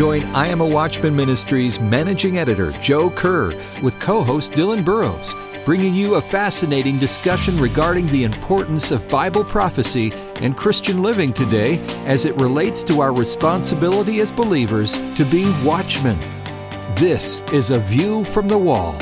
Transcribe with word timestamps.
Join 0.00 0.24
I 0.34 0.46
Am 0.46 0.62
a 0.62 0.66
Watchman 0.66 1.14
Ministries 1.14 1.78
managing 1.78 2.38
editor 2.38 2.70
Joe 2.80 3.10
Kerr 3.10 3.52
with 3.82 4.00
co 4.00 4.24
host 4.24 4.52
Dylan 4.52 4.82
Burrows, 4.82 5.36
bringing 5.66 5.94
you 5.94 6.14
a 6.14 6.22
fascinating 6.22 6.98
discussion 6.98 7.60
regarding 7.60 8.06
the 8.06 8.24
importance 8.24 8.92
of 8.92 9.06
Bible 9.08 9.44
prophecy 9.44 10.10
and 10.36 10.56
Christian 10.56 11.02
living 11.02 11.34
today 11.34 11.78
as 12.06 12.24
it 12.24 12.34
relates 12.36 12.82
to 12.84 13.02
our 13.02 13.14
responsibility 13.14 14.20
as 14.20 14.32
believers 14.32 14.94
to 15.16 15.26
be 15.26 15.44
watchmen. 15.62 16.18
This 16.94 17.40
is 17.52 17.70
A 17.70 17.78
View 17.78 18.24
from 18.24 18.48
the 18.48 18.56
Wall. 18.56 18.96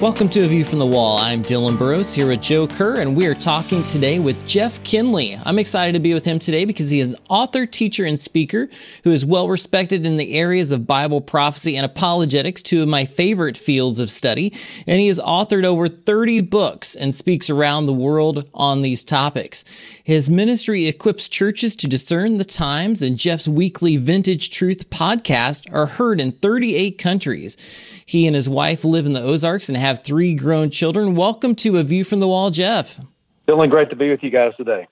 Welcome 0.00 0.28
to 0.30 0.44
A 0.44 0.48
View 0.48 0.64
from 0.64 0.80
the 0.80 0.86
Wall. 0.86 1.16
I'm 1.16 1.40
Dylan 1.40 1.78
Burrows 1.78 2.12
here 2.12 2.26
with 2.26 2.42
Joe 2.42 2.66
Kerr, 2.66 3.00
and 3.00 3.16
we 3.16 3.26
are 3.26 3.34
talking 3.34 3.82
today 3.84 4.18
with 4.18 4.46
Jeff 4.46 4.82
Kinley. 4.82 5.38
I'm 5.46 5.58
excited 5.58 5.92
to 5.92 6.00
be 6.00 6.12
with 6.12 6.26
him 6.26 6.40
today 6.40 6.64
because 6.64 6.90
he 6.90 7.00
is 7.00 7.08
an 7.08 7.16
author, 7.30 7.64
teacher, 7.64 8.04
and 8.04 8.18
speaker 8.18 8.68
who 9.04 9.12
is 9.12 9.24
well 9.24 9.48
respected 9.48 10.04
in 10.04 10.16
the 10.16 10.34
areas 10.34 10.72
of 10.72 10.86
Bible 10.86 11.20
prophecy 11.20 11.76
and 11.76 11.86
apologetics, 11.86 12.60
two 12.60 12.82
of 12.82 12.88
my 12.88 13.06
favorite 13.06 13.56
fields 13.56 14.00
of 14.00 14.10
study. 14.10 14.52
And 14.86 15.00
he 15.00 15.06
has 15.08 15.20
authored 15.20 15.64
over 15.64 15.88
30 15.88 16.42
books 16.42 16.96
and 16.96 17.14
speaks 17.14 17.48
around 17.48 17.86
the 17.86 17.94
world 17.94 18.50
on 18.52 18.82
these 18.82 19.04
topics. 19.04 19.64
His 20.02 20.28
ministry 20.28 20.86
equips 20.86 21.28
churches 21.28 21.76
to 21.76 21.86
discern 21.86 22.36
the 22.36 22.44
times, 22.44 23.00
and 23.00 23.16
Jeff's 23.16 23.48
weekly 23.48 23.96
Vintage 23.96 24.50
Truth 24.50 24.90
podcast 24.90 25.72
are 25.72 25.86
heard 25.86 26.20
in 26.20 26.32
38 26.32 26.98
countries. 26.98 27.56
He 28.04 28.26
and 28.26 28.36
his 28.36 28.48
wife 28.48 28.84
live 28.84 29.06
in 29.06 29.14
the 29.14 29.22
Ozarks 29.22 29.68
and 29.68 29.78
have 29.84 30.02
three 30.02 30.34
grown 30.34 30.70
children. 30.70 31.14
Welcome 31.14 31.54
to 31.56 31.76
A 31.76 31.82
View 31.82 32.04
from 32.04 32.20
the 32.20 32.26
Wall, 32.26 32.50
Jeff. 32.50 33.00
Feeling 33.44 33.68
great 33.68 33.90
to 33.90 33.96
be 33.96 34.08
with 34.08 34.22
you 34.22 34.30
guys 34.30 34.52
today. 34.56 34.88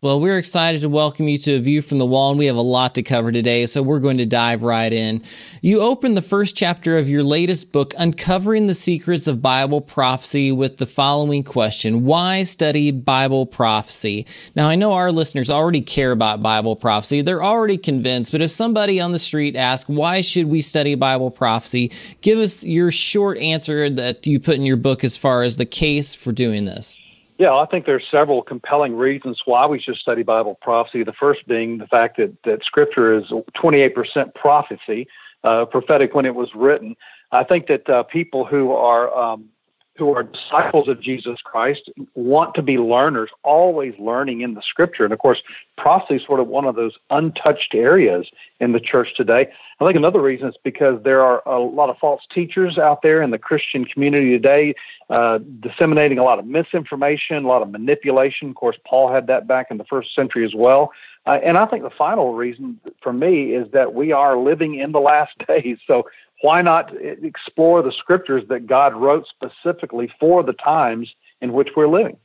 Well, 0.00 0.20
we're 0.20 0.38
excited 0.38 0.82
to 0.82 0.88
welcome 0.88 1.28
you 1.28 1.38
to 1.38 1.54
A 1.54 1.58
View 1.58 1.80
from 1.80 1.98
the 1.98 2.06
Wall, 2.06 2.30
and 2.30 2.38
we 2.38 2.46
have 2.46 2.56
a 2.56 2.60
lot 2.60 2.94
to 2.96 3.02
cover 3.02 3.32
today, 3.32 3.66
so 3.66 3.82
we're 3.82 4.00
going 4.00 4.18
to 4.18 4.26
dive 4.26 4.62
right 4.62 4.92
in. 4.92 5.22
You 5.62 5.80
open 5.80 6.14
the 6.14 6.22
first 6.22 6.56
chapter 6.56 6.98
of 6.98 7.08
your 7.08 7.22
latest 7.22 7.72
book, 7.72 7.94
Uncovering 7.96 8.66
the 8.66 8.74
Secrets 8.74 9.26
of 9.26 9.40
Bible 9.40 9.80
Prophecy, 9.80 10.52
with 10.52 10.76
the 10.76 10.86
following 10.86 11.42
question 11.42 12.04
Why 12.04 12.42
study 12.42 12.90
Bible 12.90 13.46
prophecy? 13.46 14.26
Now, 14.54 14.68
I 14.68 14.74
know 14.74 14.92
our 14.92 15.10
listeners 15.10 15.50
already 15.50 15.80
care 15.80 16.12
about 16.12 16.42
Bible 16.42 16.76
prophecy. 16.76 17.22
They're 17.22 17.42
already 17.42 17.78
convinced, 17.78 18.32
but 18.32 18.42
if 18.42 18.50
somebody 18.50 19.00
on 19.00 19.12
the 19.12 19.18
street 19.18 19.56
asks, 19.56 19.88
Why 19.88 20.20
should 20.20 20.46
we 20.46 20.60
study 20.60 20.94
Bible 20.94 21.30
prophecy? 21.30 21.92
Give 22.20 22.38
us 22.38 22.64
your 22.64 22.90
short 22.90 23.38
answer 23.38 23.88
that 23.90 24.26
you 24.26 24.40
put 24.40 24.56
in 24.56 24.62
your 24.62 24.76
book 24.76 25.04
as 25.04 25.16
far 25.16 25.42
as 25.42 25.56
the 25.56 25.66
case 25.66 26.14
for 26.14 26.32
doing 26.32 26.64
this. 26.64 26.98
Yeah, 27.38 27.54
I 27.54 27.66
think 27.66 27.84
there's 27.84 28.04
several 28.10 28.42
compelling 28.42 28.94
reasons 28.96 29.42
why 29.44 29.66
we 29.66 29.80
should 29.80 29.96
study 29.96 30.22
Bible 30.22 30.56
prophecy. 30.62 31.02
The 31.02 31.12
first 31.12 31.46
being 31.48 31.78
the 31.78 31.86
fact 31.86 32.16
that, 32.18 32.32
that 32.44 32.64
Scripture 32.64 33.16
is 33.16 33.24
28% 33.56 34.34
prophecy, 34.34 35.08
uh, 35.42 35.64
prophetic 35.64 36.14
when 36.14 36.26
it 36.26 36.34
was 36.34 36.50
written. 36.54 36.94
I 37.32 37.42
think 37.42 37.66
that 37.66 37.88
uh, 37.88 38.04
people 38.04 38.44
who 38.44 38.70
are 38.72 39.12
um, 39.16 39.48
who 39.96 40.12
are 40.12 40.24
disciples 40.24 40.88
of 40.88 41.00
Jesus 41.00 41.38
Christ 41.44 41.90
want 42.14 42.54
to 42.54 42.62
be 42.62 42.78
learners, 42.78 43.30
always 43.44 43.94
learning 43.98 44.40
in 44.40 44.54
the 44.54 44.62
scripture. 44.62 45.04
And 45.04 45.12
of 45.12 45.20
course, 45.20 45.40
prophecy 45.78 46.16
is 46.16 46.26
sort 46.26 46.40
of 46.40 46.48
one 46.48 46.64
of 46.64 46.74
those 46.74 46.94
untouched 47.10 47.74
areas 47.74 48.26
in 48.58 48.72
the 48.72 48.80
church 48.80 49.08
today. 49.16 49.46
I 49.80 49.84
think 49.84 49.96
another 49.96 50.20
reason 50.20 50.48
is 50.48 50.54
because 50.64 51.02
there 51.04 51.22
are 51.22 51.42
a 51.46 51.60
lot 51.60 51.90
of 51.90 51.98
false 51.98 52.22
teachers 52.34 52.76
out 52.76 53.02
there 53.02 53.22
in 53.22 53.30
the 53.30 53.38
Christian 53.38 53.84
community 53.84 54.30
today, 54.30 54.74
uh, 55.10 55.38
disseminating 55.60 56.18
a 56.18 56.24
lot 56.24 56.38
of 56.38 56.46
misinformation, 56.46 57.44
a 57.44 57.48
lot 57.48 57.62
of 57.62 57.70
manipulation. 57.70 58.50
Of 58.50 58.56
course, 58.56 58.76
Paul 58.84 59.12
had 59.12 59.28
that 59.28 59.46
back 59.46 59.68
in 59.70 59.78
the 59.78 59.84
first 59.84 60.14
century 60.14 60.44
as 60.44 60.54
well. 60.54 60.92
Uh, 61.26 61.38
and 61.42 61.56
I 61.56 61.66
think 61.66 61.84
the 61.84 61.90
final 61.90 62.34
reason 62.34 62.78
for 63.00 63.12
me 63.12 63.54
is 63.54 63.70
that 63.72 63.94
we 63.94 64.12
are 64.12 64.36
living 64.36 64.74
in 64.74 64.92
the 64.92 65.00
last 65.00 65.32
days. 65.46 65.78
So 65.86 66.04
why 66.44 66.60
not 66.60 66.92
explore 67.00 67.82
the 67.82 67.90
scriptures 67.98 68.42
that 68.50 68.66
God 68.66 68.94
wrote 68.94 69.24
specifically 69.26 70.12
for 70.20 70.42
the 70.42 70.52
times 70.52 71.10
in 71.40 71.54
which 71.54 71.68
we're 71.74 71.88
living? 71.88 72.18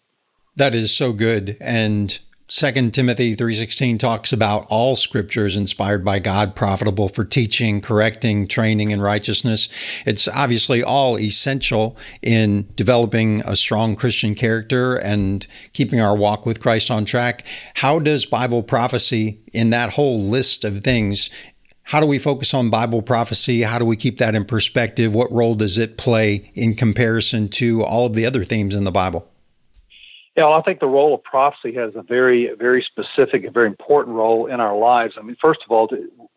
That 0.57 0.75
is 0.75 0.93
so 0.93 1.13
good. 1.13 1.55
And 1.61 2.19
2 2.49 2.91
Timothy 2.91 3.33
3:16 3.33 3.97
talks 3.97 4.33
about 4.33 4.65
all 4.69 4.97
scriptures 4.97 5.55
inspired 5.55 6.03
by 6.03 6.19
God 6.19 6.53
profitable 6.53 7.07
for 7.07 7.23
teaching, 7.23 7.79
correcting, 7.79 8.47
training 8.47 8.91
in 8.91 8.99
righteousness. 8.99 9.69
It's 10.05 10.27
obviously 10.27 10.83
all 10.83 11.17
essential 11.17 11.95
in 12.21 12.67
developing 12.75 13.41
a 13.45 13.55
strong 13.55 13.95
Christian 13.95 14.35
character 14.35 14.95
and 14.95 15.47
keeping 15.73 16.01
our 16.01 16.17
walk 16.17 16.45
with 16.45 16.59
Christ 16.59 16.91
on 16.91 17.05
track. 17.05 17.45
How 17.75 17.99
does 17.99 18.25
Bible 18.25 18.63
prophecy 18.63 19.39
in 19.53 19.69
that 19.69 19.91
whole 19.91 20.23
list 20.23 20.65
of 20.65 20.81
things 20.83 21.29
how 21.89 21.99
do 21.99 22.05
we 22.05 22.19
focus 22.19 22.53
on 22.53 22.69
Bible 22.69 23.01
prophecy? 23.01 23.63
How 23.63 23.79
do 23.79 23.85
we 23.85 23.97
keep 23.97 24.19
that 24.19 24.35
in 24.35 24.45
perspective? 24.45 25.15
What 25.15 25.31
role 25.31 25.55
does 25.55 25.79
it 25.79 25.97
play 25.97 26.51
in 26.53 26.75
comparison 26.75 27.49
to 27.49 27.83
all 27.83 28.05
of 28.05 28.13
the 28.13 28.27
other 28.27 28.45
themes 28.45 28.75
in 28.75 28.83
the 28.83 28.91
Bible? 28.91 29.27
Yeah, 30.37 30.43
well, 30.43 30.53
I 30.53 30.61
think 30.61 30.81
the 30.81 30.85
role 30.85 31.15
of 31.15 31.23
prophecy 31.23 31.73
has 31.73 31.95
a 31.95 32.03
very, 32.03 32.53
very 32.59 32.85
specific 32.87 33.43
and 33.43 33.51
very 33.51 33.65
important 33.65 34.15
role 34.15 34.45
in 34.45 34.59
our 34.59 34.77
lives. 34.77 35.15
I 35.17 35.23
mean, 35.23 35.35
first 35.41 35.61
of 35.65 35.71
all, 35.71 35.89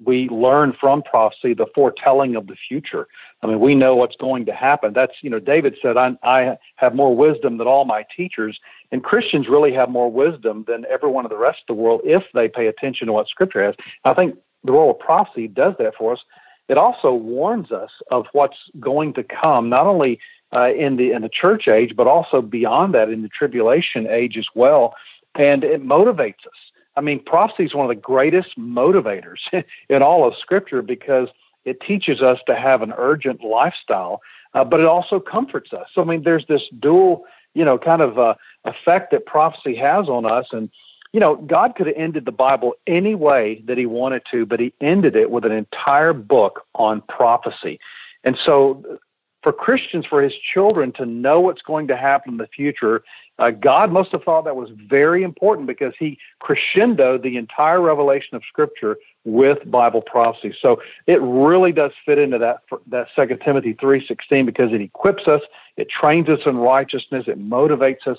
we 0.03 0.27
learn 0.31 0.73
from 0.81 1.03
prophecy 1.03 1.53
the 1.53 1.67
foretelling 1.75 2.35
of 2.35 2.47
the 2.47 2.57
future. 2.67 3.07
I 3.43 3.47
mean, 3.47 3.61
we 3.61 3.75
know 3.75 3.95
what's 3.95 4.17
going 4.17 4.47
to 4.47 4.55
happen. 4.55 4.95
That's, 4.95 5.13
you 5.21 5.29
know, 5.29 5.39
David 5.39 5.77
said, 5.83 5.99
I, 5.99 6.17
I 6.23 6.57
have 6.77 6.95
more 6.95 7.15
wisdom 7.15 7.59
than 7.59 7.67
all 7.67 7.85
my 7.85 8.07
teachers. 8.17 8.59
And 8.91 9.05
Christians 9.05 9.49
really 9.51 9.75
have 9.75 9.91
more 9.91 10.11
wisdom 10.11 10.65
than 10.67 10.87
everyone 10.91 11.27
of 11.27 11.31
the 11.31 11.37
rest 11.37 11.59
of 11.69 11.77
the 11.77 11.83
world 11.83 12.01
if 12.05 12.23
they 12.33 12.49
pay 12.49 12.69
attention 12.69 13.07
to 13.09 13.13
what 13.13 13.29
Scripture 13.29 13.63
has. 13.63 13.75
I 14.07 14.15
think 14.15 14.39
the 14.65 14.73
role 14.73 14.91
of 14.91 14.99
prophecy 14.99 15.49
does 15.49 15.75
that 15.79 15.95
for 15.97 16.13
us. 16.13 16.21
It 16.69 16.79
also 16.79 17.13
warns 17.13 17.73
us 17.73 17.91
of 18.11 18.27
what's 18.33 18.57
going 18.81 19.15
to 19.15 19.25
come, 19.25 19.69
not 19.69 19.87
only 19.87 20.19
uh, 20.55 20.73
in 20.73 20.97
the 20.97 21.13
in 21.13 21.23
the 21.23 21.29
church 21.29 21.67
age, 21.69 21.95
but 21.97 22.07
also 22.07 22.41
beyond 22.43 22.95
that 22.95 23.09
in 23.09 23.23
the 23.23 23.29
tribulation 23.29 24.07
age 24.07 24.37
as 24.37 24.47
well. 24.55 24.95
And 25.35 25.65
it 25.65 25.83
motivates 25.83 26.47
us. 26.47 26.61
I 26.97 27.01
mean, 27.01 27.23
prophecy 27.25 27.65
is 27.65 27.75
one 27.75 27.87
of 27.87 27.89
the 27.89 28.01
greatest 28.01 28.59
motivators 28.59 29.39
in 29.89 30.03
all 30.03 30.27
of 30.27 30.35
Scripture 30.39 30.83
because 30.83 31.29
it 31.65 31.81
teaches 31.81 32.21
us 32.21 32.39
to 32.47 32.57
have 32.57 32.83
an 32.83 32.93
urgent 32.97 33.43
lifestyle, 33.43 34.21
uh, 34.55 34.65
but 34.65 34.81
it 34.81 34.87
also 34.87 35.21
comforts 35.21 35.73
us. 35.73 35.87
So, 35.95 36.03
I 36.03 36.05
mean, 36.05 36.23
there's 36.25 36.47
this 36.49 36.63
dual, 36.81 37.25
you 37.55 37.65
know, 37.65 37.79
kind 37.79 38.03
of 38.03 38.19
uh, 38.19 38.35
effect 38.65 39.13
that 39.13 39.27
prophecy 39.27 39.75
has 39.77 40.09
on 40.09 40.27
us, 40.27 40.47
and 40.53 40.71
you 41.13 41.21
know, 41.21 41.37
God 41.37 41.75
could 41.77 41.87
have 41.87 41.97
ended 41.97 42.25
the 42.25 42.33
Bible 42.33 42.75
any 42.87 43.15
way 43.15 43.63
that 43.67 43.79
He 43.79 43.87
wanted 43.87 44.23
to, 44.31 44.47
but 44.47 44.61
He 44.61 44.73
ended 44.81 45.15
it 45.17 45.31
with 45.31 45.45
an 45.45 45.53
entire 45.53 46.13
book 46.13 46.67
on 46.75 47.03
prophecy. 47.03 47.79
And 48.25 48.37
so, 48.45 48.99
for 49.43 49.53
Christians, 49.53 50.07
for 50.07 50.23
His 50.23 50.33
children 50.55 50.93
to 50.93 51.05
know 51.05 51.41
what's 51.41 51.63
going 51.63 51.89
to 51.89 51.97
happen 51.97 52.33
in 52.33 52.39
the 52.39 52.47
future, 52.47 53.03
uh, 53.39 53.51
God 53.51 53.91
must 53.91 54.13
have 54.13 54.23
thought 54.23 54.45
that 54.45 54.57
was 54.57 54.71
very 54.89 55.23
important 55.23 55.67
because 55.67 55.95
He 55.99 56.19
crescendoed 56.41 57.23
the 57.23 57.37
entire 57.37 57.81
revelation 57.81 58.37
of 58.37 58.43
Scripture 58.49 58.97
with 59.25 59.71
Bible 59.71 60.03
prophecy. 60.03 60.55
So 60.61 60.81
it 61.07 61.21
really 61.21 61.73
does 61.73 61.93
fit 62.05 62.19
into 62.19 62.39
that 62.39 62.59
that 62.89 63.09
Second 63.15 63.41
Timothy 63.45 63.75
three 63.75 64.05
sixteen 64.07 64.47
because 64.47 64.73
it 64.73 64.81
equips 64.81 65.29
us, 65.29 65.43
it 65.77 65.89
trains 65.89 66.29
us 66.29 66.41
in 66.47 66.57
righteousness, 66.57 67.25
it 67.27 67.39
motivates 67.39 68.07
us, 68.07 68.19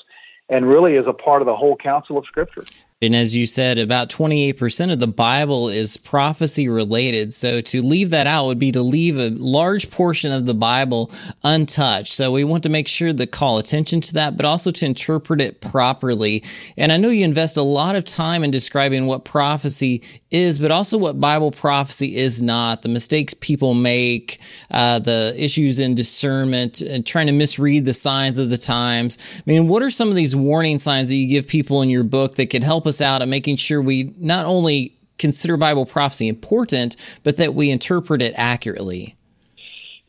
and 0.49 0.67
really 0.67 0.95
is 0.95 1.05
a 1.07 1.13
part 1.13 1.41
of 1.41 1.45
the 1.45 1.55
whole 1.55 1.75
council 1.75 2.17
of 2.17 2.25
Scripture. 2.25 2.63
And 3.01 3.15
as 3.17 3.35
you 3.35 3.45
said, 3.47 3.79
about 3.79 4.09
28% 4.09 4.93
of 4.93 4.99
the 4.99 5.07
Bible 5.07 5.67
is 5.67 5.97
prophecy 5.97 6.69
related. 6.69 7.33
So 7.33 7.59
to 7.59 7.81
leave 7.81 8.11
that 8.11 8.27
out 8.27 8.45
would 8.45 8.59
be 8.59 8.71
to 8.71 8.81
leave 8.81 9.17
a 9.17 9.29
large 9.29 9.91
portion 9.91 10.31
of 10.31 10.45
the 10.45 10.53
Bible 10.53 11.11
untouched. 11.43 12.13
So 12.13 12.31
we 12.31 12.45
want 12.45 12.63
to 12.63 12.69
make 12.69 12.87
sure 12.87 13.11
to 13.11 13.27
call 13.27 13.57
attention 13.57 13.99
to 14.01 14.13
that, 14.13 14.37
but 14.37 14.45
also 14.45 14.71
to 14.71 14.85
interpret 14.85 15.41
it 15.41 15.59
properly. 15.59 16.45
And 16.77 16.93
I 16.93 16.97
know 16.97 17.09
you 17.09 17.25
invest 17.25 17.57
a 17.57 17.61
lot 17.61 17.97
of 17.97 18.05
time 18.05 18.41
in 18.41 18.51
describing 18.51 19.05
what 19.05 19.25
prophecy 19.25 20.01
is, 20.31 20.57
but 20.57 20.71
also 20.71 20.97
what 20.97 21.19
Bible 21.19 21.51
prophecy 21.51 22.15
is 22.15 22.41
not, 22.41 22.83
the 22.83 22.89
mistakes 22.89 23.33
people 23.33 23.73
make, 23.73 24.39
uh, 24.73 24.99
the 24.99 25.33
issues 25.37 25.79
in 25.79 25.95
discernment 25.95 26.81
and 26.81 27.05
trying 27.05 27.27
to 27.27 27.33
misread 27.33 27.85
the 27.85 27.93
signs 27.93 28.39
of 28.39 28.49
the 28.49 28.57
times. 28.57 29.17
I 29.37 29.43
mean, 29.45 29.67
what 29.67 29.83
are 29.83 29.91
some 29.91 30.09
of 30.09 30.15
these 30.15 30.35
warning 30.35 30.79
signs 30.79 31.09
that 31.09 31.15
you 31.15 31.27
give 31.27 31.47
people 31.47 31.81
in 31.81 31.89
your 31.89 32.03
book 32.03 32.35
that 32.35 32.47
could 32.47 32.63
help 32.63 32.87
us 32.87 32.99
out 32.99 33.21
at 33.21 33.27
making 33.27 33.57
sure 33.57 33.81
we 33.81 34.13
not 34.17 34.45
only 34.45 34.97
consider 35.17 35.57
Bible 35.57 35.85
prophecy 35.85 36.27
important, 36.27 36.95
but 37.23 37.37
that 37.37 37.53
we 37.53 37.69
interpret 37.69 38.21
it 38.21 38.33
accurately. 38.35 39.15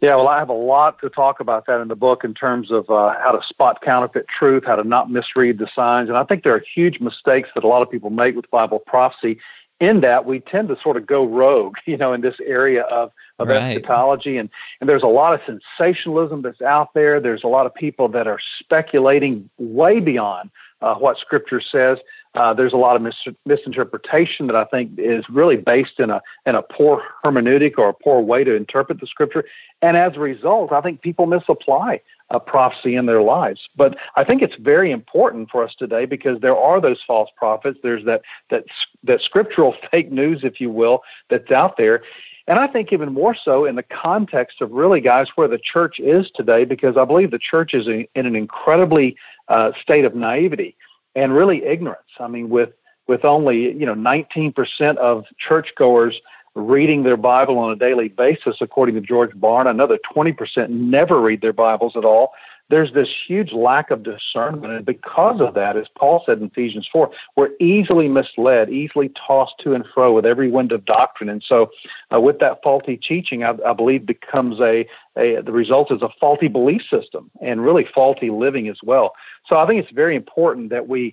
Yeah, 0.00 0.16
well, 0.16 0.28
I 0.28 0.38
have 0.38 0.50
a 0.50 0.52
lot 0.52 1.00
to 1.00 1.08
talk 1.08 1.40
about 1.40 1.66
that 1.66 1.80
in 1.80 1.88
the 1.88 1.96
book 1.96 2.24
in 2.24 2.34
terms 2.34 2.70
of 2.70 2.90
uh, 2.90 3.14
how 3.22 3.32
to 3.32 3.40
spot 3.48 3.80
counterfeit 3.80 4.26
truth, 4.28 4.64
how 4.66 4.76
to 4.76 4.84
not 4.84 5.10
misread 5.10 5.58
the 5.58 5.68
signs. 5.74 6.10
And 6.10 6.18
I 6.18 6.24
think 6.24 6.42
there 6.42 6.54
are 6.54 6.62
huge 6.74 7.00
mistakes 7.00 7.48
that 7.54 7.64
a 7.64 7.68
lot 7.68 7.80
of 7.80 7.90
people 7.90 8.10
make 8.10 8.36
with 8.36 8.50
Bible 8.50 8.80
prophecy 8.80 9.38
in 9.80 10.02
that 10.02 10.26
we 10.26 10.40
tend 10.40 10.68
to 10.68 10.76
sort 10.82 10.96
of 10.96 11.06
go 11.06 11.24
rogue, 11.24 11.76
you 11.86 11.96
know, 11.96 12.12
in 12.12 12.20
this 12.20 12.34
area 12.44 12.82
of, 12.82 13.12
of 13.38 13.48
right. 13.48 13.76
eschatology. 13.76 14.36
And, 14.36 14.48
and 14.80 14.88
there's 14.88 15.02
a 15.02 15.08
lot 15.08 15.34
of 15.34 15.40
sensationalism 15.46 16.42
that's 16.42 16.62
out 16.62 16.94
there. 16.94 17.20
There's 17.20 17.44
a 17.44 17.48
lot 17.48 17.66
of 17.66 17.74
people 17.74 18.08
that 18.08 18.26
are 18.26 18.38
speculating 18.60 19.48
way 19.58 20.00
beyond 20.00 20.50
uh, 20.80 20.94
what 20.94 21.16
Scripture 21.18 21.60
says. 21.60 21.98
Uh, 22.34 22.52
there's 22.52 22.72
a 22.72 22.76
lot 22.76 22.96
of 22.96 23.02
mis- 23.02 23.34
misinterpretation 23.46 24.48
that 24.48 24.56
I 24.56 24.64
think 24.64 24.92
is 24.98 25.24
really 25.30 25.56
based 25.56 26.00
in 26.00 26.10
a 26.10 26.20
in 26.46 26.56
a 26.56 26.62
poor 26.62 27.02
hermeneutic 27.24 27.74
or 27.78 27.88
a 27.88 27.94
poor 27.94 28.20
way 28.20 28.42
to 28.42 28.54
interpret 28.54 29.00
the 29.00 29.06
scripture, 29.06 29.44
and 29.82 29.96
as 29.96 30.16
a 30.16 30.20
result, 30.20 30.72
I 30.72 30.80
think 30.80 31.00
people 31.00 31.26
misapply 31.26 32.00
a 32.30 32.40
prophecy 32.40 32.96
in 32.96 33.06
their 33.06 33.22
lives. 33.22 33.60
But 33.76 33.96
I 34.16 34.24
think 34.24 34.42
it's 34.42 34.56
very 34.58 34.90
important 34.90 35.50
for 35.50 35.62
us 35.62 35.72
today 35.78 36.06
because 36.06 36.40
there 36.40 36.56
are 36.56 36.80
those 36.80 36.98
false 37.06 37.30
prophets. 37.36 37.78
There's 37.84 38.04
that 38.04 38.22
that 38.50 38.64
that 39.04 39.20
scriptural 39.20 39.76
fake 39.90 40.10
news, 40.10 40.40
if 40.42 40.60
you 40.60 40.70
will, 40.70 41.02
that's 41.30 41.52
out 41.52 41.76
there. 41.76 42.02
And 42.46 42.58
I 42.58 42.66
think 42.66 42.92
even 42.92 43.12
more 43.12 43.34
so 43.42 43.64
in 43.64 43.76
the 43.76 43.82
context 43.82 44.60
of 44.60 44.70
really, 44.70 45.00
guys, 45.00 45.28
where 45.34 45.48
the 45.48 45.58
church 45.58 45.98
is 45.98 46.26
today, 46.34 46.64
because 46.64 46.96
I 46.96 47.04
believe 47.04 47.30
the 47.30 47.38
church 47.38 47.72
is 47.72 47.86
in, 47.86 48.06
in 48.14 48.26
an 48.26 48.36
incredibly 48.36 49.16
uh, 49.48 49.72
state 49.82 50.04
of 50.04 50.14
naivety 50.14 50.76
and 51.14 51.34
really 51.34 51.64
ignorance. 51.64 52.02
I 52.20 52.28
mean, 52.28 52.50
with 52.50 52.70
with 53.06 53.24
only 53.24 53.72
you 53.72 53.86
know 53.86 53.94
19% 53.94 54.96
of 54.98 55.24
churchgoers 55.38 56.20
reading 56.54 57.02
their 57.02 57.16
Bible 57.16 57.58
on 57.58 57.72
a 57.72 57.76
daily 57.76 58.08
basis, 58.08 58.56
according 58.60 58.94
to 58.94 59.00
George 59.00 59.32
Barna, 59.32 59.70
another 59.70 59.98
20% 60.14 60.68
never 60.68 61.20
read 61.20 61.40
their 61.40 61.52
Bibles 61.52 61.94
at 61.96 62.04
all. 62.04 62.32
There's 62.70 62.92
this 62.94 63.08
huge 63.26 63.52
lack 63.52 63.90
of 63.90 64.02
discernment. 64.02 64.72
And 64.72 64.86
because 64.86 65.40
of 65.40 65.54
that, 65.54 65.76
as 65.76 65.86
Paul 65.96 66.22
said 66.24 66.38
in 66.38 66.46
Ephesians 66.46 66.88
4, 66.90 67.10
we're 67.36 67.50
easily 67.60 68.08
misled, 68.08 68.70
easily 68.70 69.12
tossed 69.26 69.54
to 69.62 69.74
and 69.74 69.84
fro 69.92 70.12
with 70.14 70.24
every 70.24 70.50
wind 70.50 70.72
of 70.72 70.84
doctrine. 70.84 71.28
And 71.28 71.44
so, 71.46 71.70
uh, 72.14 72.20
with 72.20 72.38
that 72.38 72.62
faulty 72.62 72.96
teaching, 72.96 73.44
I, 73.44 73.54
I 73.66 73.74
believe 73.74 74.06
becomes 74.06 74.60
a, 74.60 74.86
a, 75.16 75.42
the 75.42 75.52
result 75.52 75.92
is 75.92 76.00
a 76.02 76.08
faulty 76.18 76.48
belief 76.48 76.82
system 76.90 77.30
and 77.42 77.62
really 77.62 77.86
faulty 77.94 78.30
living 78.30 78.68
as 78.68 78.78
well. 78.82 79.12
So 79.48 79.56
I 79.56 79.66
think 79.66 79.82
it's 79.82 79.92
very 79.92 80.16
important 80.16 80.70
that 80.70 80.88
we 80.88 81.12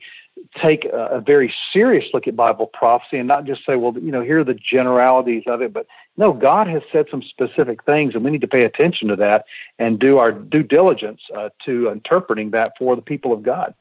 take 0.61 0.85
a, 0.85 1.17
a, 1.17 1.21
very 1.21 1.53
serious 1.73 2.05
look 2.13 2.27
at 2.27 2.35
Bible 2.35 2.65
prophecy 2.65 3.17
and 3.17 3.27
not 3.27 3.45
just 3.45 3.65
say, 3.65 3.75
well, 3.75 3.93
you 3.93 4.11
know, 4.11 4.21
here 4.21 4.39
are 4.39 4.43
the 4.43 4.55
generalities 4.55 5.43
of 5.47 5.61
it, 5.61 5.73
but 5.73 5.85
no, 6.17 6.33
God 6.33 6.67
has 6.67 6.81
said 6.91 7.05
some 7.11 7.21
specific 7.21 7.83
things, 7.83 8.15
and 8.15 8.23
we 8.23 8.31
need 8.31 8.41
to 8.41 8.47
pay 8.47 8.63
attention 8.63 9.09
to 9.09 9.15
that 9.17 9.45
and 9.79 9.99
do 9.99 10.17
our 10.17 10.31
due 10.31 10.63
diligence 10.63 11.21
uh, 11.35 11.49
to 11.65 11.89
interpreting 11.89 12.51
that 12.51 12.73
for 12.77 12.95
the 12.95 13.01
people 13.01 13.33
of 13.33 13.43
God. 13.43 13.73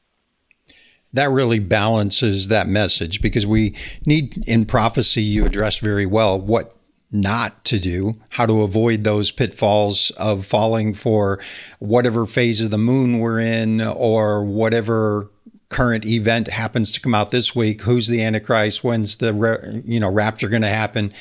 That 1.13 1.29
really 1.29 1.59
balances 1.59 2.47
that 2.47 2.67
message 2.67 3.21
because 3.21 3.45
we 3.45 3.75
need 4.05 4.43
in 4.47 4.65
prophecy, 4.65 5.21
you 5.21 5.45
address 5.45 5.77
very 5.77 6.05
well 6.05 6.39
what 6.39 6.75
not 7.11 7.63
to 7.65 7.79
do, 7.79 8.15
how 8.29 8.45
to 8.45 8.61
avoid 8.61 9.03
those 9.03 9.31
pitfalls 9.31 10.11
of 10.11 10.45
falling 10.45 10.93
for 10.93 11.39
whatever 11.79 12.25
phase 12.25 12.61
of 12.61 12.71
the 12.71 12.77
moon 12.77 13.19
we're 13.19 13.39
in 13.39 13.81
or 13.81 14.43
whatever 14.43 15.29
current 15.71 16.05
event 16.05 16.49
happens 16.49 16.91
to 16.91 16.99
come 16.99 17.15
out 17.15 17.31
this 17.31 17.55
week 17.55 17.81
who's 17.81 18.07
the 18.07 18.21
antichrist 18.21 18.83
when's 18.83 19.15
the 19.17 19.81
you 19.85 20.01
know 20.01 20.11
rapture 20.11 20.49
going 20.49 20.61
to 20.61 20.67
happen 20.67 21.13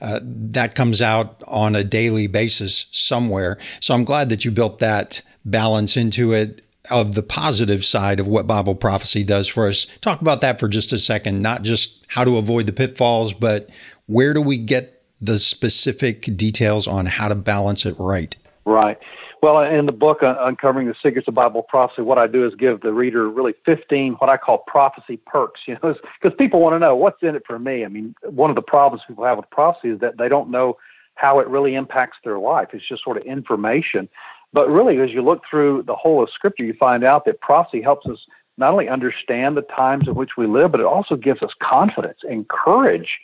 uh, 0.00 0.20
that 0.22 0.76
comes 0.76 1.02
out 1.02 1.42
on 1.48 1.74
a 1.74 1.82
daily 1.82 2.28
basis 2.28 2.86
somewhere. 2.92 3.58
So 3.80 3.94
i'm 3.94 4.04
glad 4.04 4.28
that 4.28 4.44
you 4.44 4.50
built 4.52 4.78
that 4.78 5.22
balance 5.44 5.96
into 5.96 6.32
it 6.32 6.62
of 6.88 7.16
the 7.16 7.22
positive 7.22 7.84
side 7.84 8.20
of 8.20 8.28
what 8.28 8.46
bible 8.46 8.76
prophecy 8.76 9.24
does 9.24 9.48
for 9.48 9.66
us. 9.66 9.88
Talk 10.00 10.20
about 10.20 10.40
that 10.40 10.60
for 10.60 10.68
just 10.68 10.92
a 10.92 10.98
second 10.98 11.42
not 11.42 11.62
just 11.62 12.06
how 12.08 12.22
to 12.22 12.38
avoid 12.38 12.66
the 12.66 12.72
pitfalls 12.72 13.34
but 13.34 13.68
where 14.06 14.32
do 14.32 14.40
we 14.40 14.56
get 14.56 14.95
the 15.20 15.38
specific 15.38 16.36
details 16.36 16.86
on 16.86 17.06
how 17.06 17.28
to 17.28 17.34
balance 17.34 17.86
it 17.86 17.96
right. 17.98 18.36
Right. 18.64 18.98
Well, 19.42 19.60
in 19.60 19.86
the 19.86 19.92
book 19.92 20.22
uh, 20.22 20.34
Uncovering 20.40 20.88
the 20.88 20.94
Secrets 21.02 21.28
of 21.28 21.34
Bible 21.34 21.62
Prophecy, 21.62 22.02
what 22.02 22.18
I 22.18 22.26
do 22.26 22.46
is 22.46 22.54
give 22.54 22.80
the 22.80 22.92
reader 22.92 23.28
really 23.28 23.54
15 23.64 24.14
what 24.14 24.30
I 24.30 24.36
call 24.36 24.64
prophecy 24.66 25.18
perks, 25.26 25.60
you 25.66 25.74
know, 25.74 25.94
because 26.20 26.36
people 26.36 26.60
want 26.60 26.74
to 26.74 26.78
know 26.78 26.96
what's 26.96 27.22
in 27.22 27.36
it 27.36 27.42
for 27.46 27.58
me. 27.58 27.84
I 27.84 27.88
mean, 27.88 28.14
one 28.24 28.50
of 28.50 28.56
the 28.56 28.62
problems 28.62 29.02
people 29.06 29.24
have 29.24 29.36
with 29.36 29.48
prophecy 29.50 29.90
is 29.90 30.00
that 30.00 30.18
they 30.18 30.28
don't 30.28 30.50
know 30.50 30.78
how 31.14 31.38
it 31.38 31.48
really 31.48 31.74
impacts 31.74 32.18
their 32.24 32.38
life. 32.38 32.68
It's 32.72 32.86
just 32.88 33.04
sort 33.04 33.18
of 33.18 33.24
information. 33.24 34.08
But 34.52 34.68
really, 34.70 34.98
as 35.00 35.10
you 35.10 35.22
look 35.22 35.42
through 35.48 35.84
the 35.86 35.94
whole 35.94 36.22
of 36.22 36.30
Scripture, 36.30 36.64
you 36.64 36.74
find 36.74 37.04
out 37.04 37.24
that 37.26 37.40
prophecy 37.40 37.82
helps 37.82 38.06
us 38.06 38.18
not 38.58 38.72
only 38.72 38.88
understand 38.88 39.56
the 39.56 39.62
times 39.62 40.08
in 40.08 40.14
which 40.14 40.30
we 40.38 40.46
live, 40.46 40.72
but 40.72 40.80
it 40.80 40.86
also 40.86 41.14
gives 41.14 41.42
us 41.42 41.50
confidence 41.62 42.18
and 42.22 42.48
courage 42.48 43.18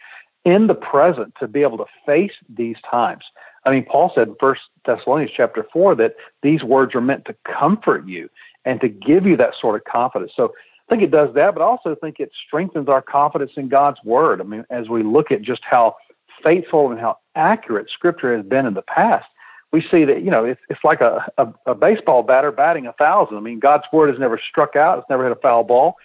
in 0.44 0.66
the 0.66 0.74
present 0.74 1.34
to 1.40 1.46
be 1.46 1.62
able 1.62 1.78
to 1.78 1.86
face 2.04 2.32
these 2.48 2.76
times. 2.88 3.24
I 3.64 3.70
mean, 3.70 3.84
Paul 3.84 4.10
said 4.14 4.28
in 4.28 4.36
First 4.40 4.62
Thessalonians 4.84 5.32
chapter 5.36 5.66
four 5.72 5.94
that 5.94 6.16
these 6.42 6.62
words 6.62 6.94
are 6.94 7.00
meant 7.00 7.24
to 7.26 7.36
comfort 7.44 8.06
you 8.08 8.28
and 8.64 8.80
to 8.80 8.88
give 8.88 9.26
you 9.26 9.36
that 9.36 9.54
sort 9.60 9.76
of 9.76 9.84
confidence. 9.84 10.32
So 10.34 10.52
I 10.88 10.94
think 10.94 11.02
it 11.02 11.10
does 11.10 11.34
that, 11.34 11.54
but 11.54 11.62
I 11.62 11.66
also 11.66 11.94
think 11.94 12.18
it 12.18 12.32
strengthens 12.46 12.88
our 12.88 13.02
confidence 13.02 13.52
in 13.56 13.68
God's 13.68 13.98
word. 14.04 14.40
I 14.40 14.44
mean, 14.44 14.64
as 14.70 14.88
we 14.88 15.02
look 15.02 15.30
at 15.30 15.42
just 15.42 15.62
how 15.68 15.96
faithful 16.42 16.90
and 16.90 17.00
how 17.00 17.18
accurate 17.36 17.88
Scripture 17.90 18.36
has 18.36 18.44
been 18.44 18.66
in 18.66 18.74
the 18.74 18.82
past, 18.82 19.26
we 19.72 19.82
see 19.90 20.04
that 20.04 20.22
you 20.22 20.30
know 20.30 20.44
it's 20.44 20.60
it's 20.68 20.84
like 20.84 21.00
a, 21.00 21.24
a, 21.38 21.48
a 21.66 21.74
baseball 21.74 22.22
batter 22.22 22.52
batting 22.52 22.86
a 22.86 22.92
thousand. 22.94 23.36
I 23.36 23.40
mean, 23.40 23.58
God's 23.58 23.84
word 23.92 24.10
has 24.10 24.18
never 24.18 24.40
struck 24.50 24.76
out; 24.76 24.98
it's 24.98 25.08
never 25.08 25.22
hit 25.22 25.32
a 25.32 25.40
foul 25.40 25.64
ball. 25.64 25.96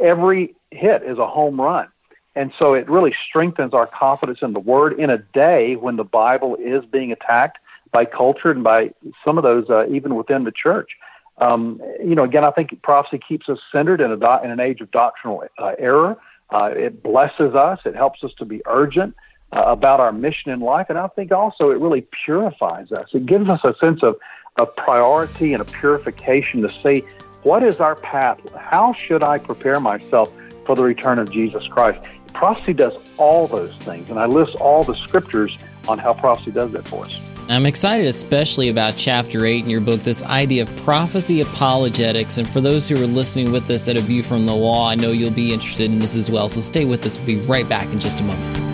Every 0.00 0.54
hit 0.70 1.02
is 1.02 1.18
a 1.18 1.26
home 1.26 1.60
run. 1.60 1.88
And 2.36 2.52
so 2.58 2.74
it 2.74 2.88
really 2.88 3.14
strengthens 3.28 3.72
our 3.72 3.86
confidence 3.86 4.40
in 4.42 4.52
the 4.52 4.60
Word 4.60 5.00
in 5.00 5.08
a 5.08 5.18
day 5.18 5.74
when 5.74 5.96
the 5.96 6.04
Bible 6.04 6.56
is 6.56 6.84
being 6.84 7.10
attacked 7.10 7.58
by 7.92 8.04
culture 8.04 8.50
and 8.50 8.62
by 8.62 8.90
some 9.24 9.38
of 9.38 9.42
those 9.42 9.68
uh, 9.70 9.86
even 9.88 10.14
within 10.14 10.44
the 10.44 10.52
church. 10.52 10.90
Um, 11.38 11.80
you 11.98 12.14
know, 12.14 12.24
again, 12.24 12.44
I 12.44 12.50
think 12.50 12.82
prophecy 12.82 13.20
keeps 13.26 13.48
us 13.48 13.58
centered 13.72 14.00
in, 14.00 14.12
a 14.12 14.16
do- 14.16 14.44
in 14.44 14.50
an 14.50 14.60
age 14.60 14.82
of 14.82 14.90
doctrinal 14.90 15.44
uh, 15.58 15.72
error. 15.78 16.16
Uh, 16.50 16.70
it 16.74 17.02
blesses 17.02 17.54
us. 17.54 17.80
It 17.86 17.96
helps 17.96 18.22
us 18.22 18.32
to 18.38 18.44
be 18.44 18.60
urgent 18.66 19.14
uh, 19.52 19.62
about 19.62 20.00
our 20.00 20.12
mission 20.12 20.50
in 20.50 20.60
life, 20.60 20.86
and 20.88 20.98
I 20.98 21.08
think 21.08 21.32
also 21.32 21.70
it 21.70 21.78
really 21.80 22.06
purifies 22.24 22.92
us. 22.92 23.08
It 23.14 23.26
gives 23.26 23.48
us 23.48 23.60
a 23.64 23.74
sense 23.80 24.02
of, 24.02 24.16
of 24.58 24.74
priority 24.76 25.52
and 25.54 25.62
a 25.62 25.64
purification 25.64 26.62
to 26.62 26.70
see 26.70 27.02
what 27.42 27.62
is 27.62 27.80
our 27.80 27.94
path. 27.96 28.38
How 28.56 28.92
should 28.92 29.22
I 29.22 29.38
prepare 29.38 29.80
myself 29.80 30.32
for 30.66 30.74
the 30.74 30.82
return 30.82 31.18
of 31.18 31.30
Jesus 31.30 31.66
Christ? 31.68 32.06
Prophecy 32.34 32.72
does 32.72 32.92
all 33.16 33.46
those 33.46 33.74
things, 33.76 34.10
and 34.10 34.18
I 34.18 34.26
list 34.26 34.54
all 34.56 34.84
the 34.84 34.94
scriptures 34.94 35.56
on 35.88 35.98
how 35.98 36.12
prophecy 36.14 36.50
does 36.50 36.72
that 36.72 36.86
for 36.88 37.04
us. 37.04 37.20
I'm 37.48 37.64
excited, 37.64 38.06
especially 38.06 38.68
about 38.70 38.94
chapter 38.96 39.46
8 39.46 39.64
in 39.64 39.70
your 39.70 39.80
book, 39.80 40.00
this 40.00 40.24
idea 40.24 40.64
of 40.64 40.76
prophecy 40.78 41.40
apologetics. 41.42 42.38
And 42.38 42.48
for 42.48 42.60
those 42.60 42.88
who 42.88 42.96
are 42.96 43.06
listening 43.06 43.52
with 43.52 43.70
us 43.70 43.86
at 43.86 43.96
A 43.96 44.00
View 44.00 44.24
from 44.24 44.46
the 44.46 44.54
Wall, 44.54 44.86
I 44.86 44.96
know 44.96 45.12
you'll 45.12 45.30
be 45.30 45.52
interested 45.52 45.92
in 45.92 46.00
this 46.00 46.16
as 46.16 46.28
well. 46.28 46.48
So 46.48 46.60
stay 46.60 46.84
with 46.84 47.06
us. 47.06 47.18
We'll 47.18 47.26
be 47.26 47.40
right 47.42 47.68
back 47.68 47.86
in 47.92 48.00
just 48.00 48.20
a 48.20 48.24
moment. 48.24 48.66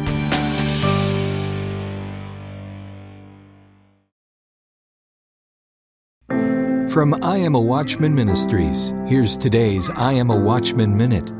From 6.90 7.14
I 7.22 7.38
Am 7.38 7.54
a 7.54 7.60
Watchman 7.60 8.14
Ministries, 8.14 8.94
here's 9.06 9.36
today's 9.36 9.90
I 9.90 10.12
Am 10.12 10.30
a 10.30 10.38
Watchman 10.38 10.94
Minute. 10.96 11.32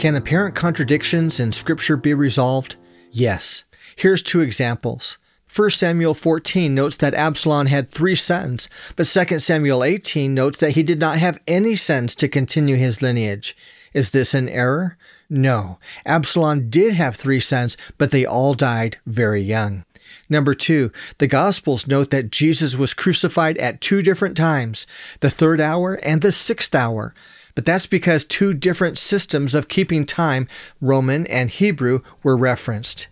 Can 0.00 0.14
apparent 0.14 0.54
contradictions 0.54 1.38
in 1.38 1.52
Scripture 1.52 1.94
be 1.94 2.14
resolved? 2.14 2.76
Yes. 3.10 3.64
Here's 3.96 4.22
two 4.22 4.40
examples. 4.40 5.18
1 5.54 5.72
Samuel 5.72 6.14
14 6.14 6.74
notes 6.74 6.96
that 6.96 7.12
Absalom 7.12 7.66
had 7.66 7.90
three 7.90 8.16
sons, 8.16 8.70
but 8.96 9.04
2 9.04 9.38
Samuel 9.40 9.84
18 9.84 10.32
notes 10.32 10.56
that 10.56 10.70
he 10.70 10.82
did 10.82 10.98
not 10.98 11.18
have 11.18 11.38
any 11.46 11.76
sons 11.76 12.14
to 12.14 12.28
continue 12.28 12.76
his 12.76 13.02
lineage. 13.02 13.54
Is 13.92 14.08
this 14.08 14.32
an 14.32 14.48
error? 14.48 14.96
No. 15.28 15.78
Absalom 16.06 16.70
did 16.70 16.94
have 16.94 17.14
three 17.14 17.38
sons, 17.38 17.76
but 17.98 18.10
they 18.10 18.24
all 18.24 18.54
died 18.54 18.96
very 19.04 19.42
young. 19.42 19.84
Number 20.30 20.54
two, 20.54 20.92
the 21.18 21.26
Gospels 21.26 21.86
note 21.86 22.10
that 22.10 22.32
Jesus 22.32 22.74
was 22.74 22.94
crucified 22.94 23.58
at 23.58 23.82
two 23.82 24.00
different 24.00 24.34
times, 24.34 24.86
the 25.20 25.28
third 25.28 25.60
hour 25.60 25.96
and 26.02 26.22
the 26.22 26.32
sixth 26.32 26.74
hour. 26.74 27.14
But 27.60 27.66
that's 27.66 27.84
because 27.84 28.24
two 28.24 28.54
different 28.54 28.96
systems 28.96 29.54
of 29.54 29.68
keeping 29.68 30.06
time, 30.06 30.48
Roman 30.80 31.26
and 31.26 31.50
Hebrew, 31.50 32.00
were 32.22 32.34
referenced. 32.34 33.08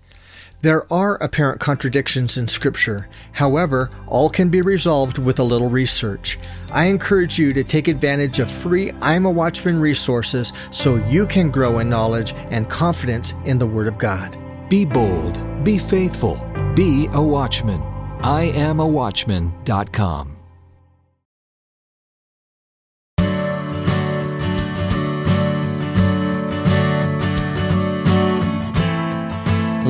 There 0.62 0.90
are 0.90 1.22
apparent 1.22 1.60
contradictions 1.60 2.38
in 2.38 2.48
Scripture. 2.48 3.10
However, 3.32 3.90
all 4.06 4.30
can 4.30 4.48
be 4.48 4.62
resolved 4.62 5.18
with 5.18 5.38
a 5.38 5.42
little 5.42 5.68
research. 5.68 6.38
I 6.72 6.86
encourage 6.86 7.38
you 7.38 7.52
to 7.52 7.62
take 7.62 7.88
advantage 7.88 8.38
of 8.38 8.50
free 8.50 8.90
I'm 9.02 9.26
a 9.26 9.30
Watchman 9.30 9.78
resources 9.78 10.54
so 10.70 10.96
you 10.96 11.26
can 11.26 11.50
grow 11.50 11.80
in 11.80 11.90
knowledge 11.90 12.32
and 12.50 12.70
confidence 12.70 13.34
in 13.44 13.58
the 13.58 13.66
Word 13.66 13.86
of 13.86 13.98
God. 13.98 14.34
Be 14.70 14.86
bold, 14.86 15.62
be 15.62 15.76
faithful, 15.76 16.36
be 16.74 17.06
a 17.12 17.20
watchman. 17.20 17.82
I 18.22 18.44
am 18.44 18.80
a 18.80 18.88
watchman.com. 18.88 20.37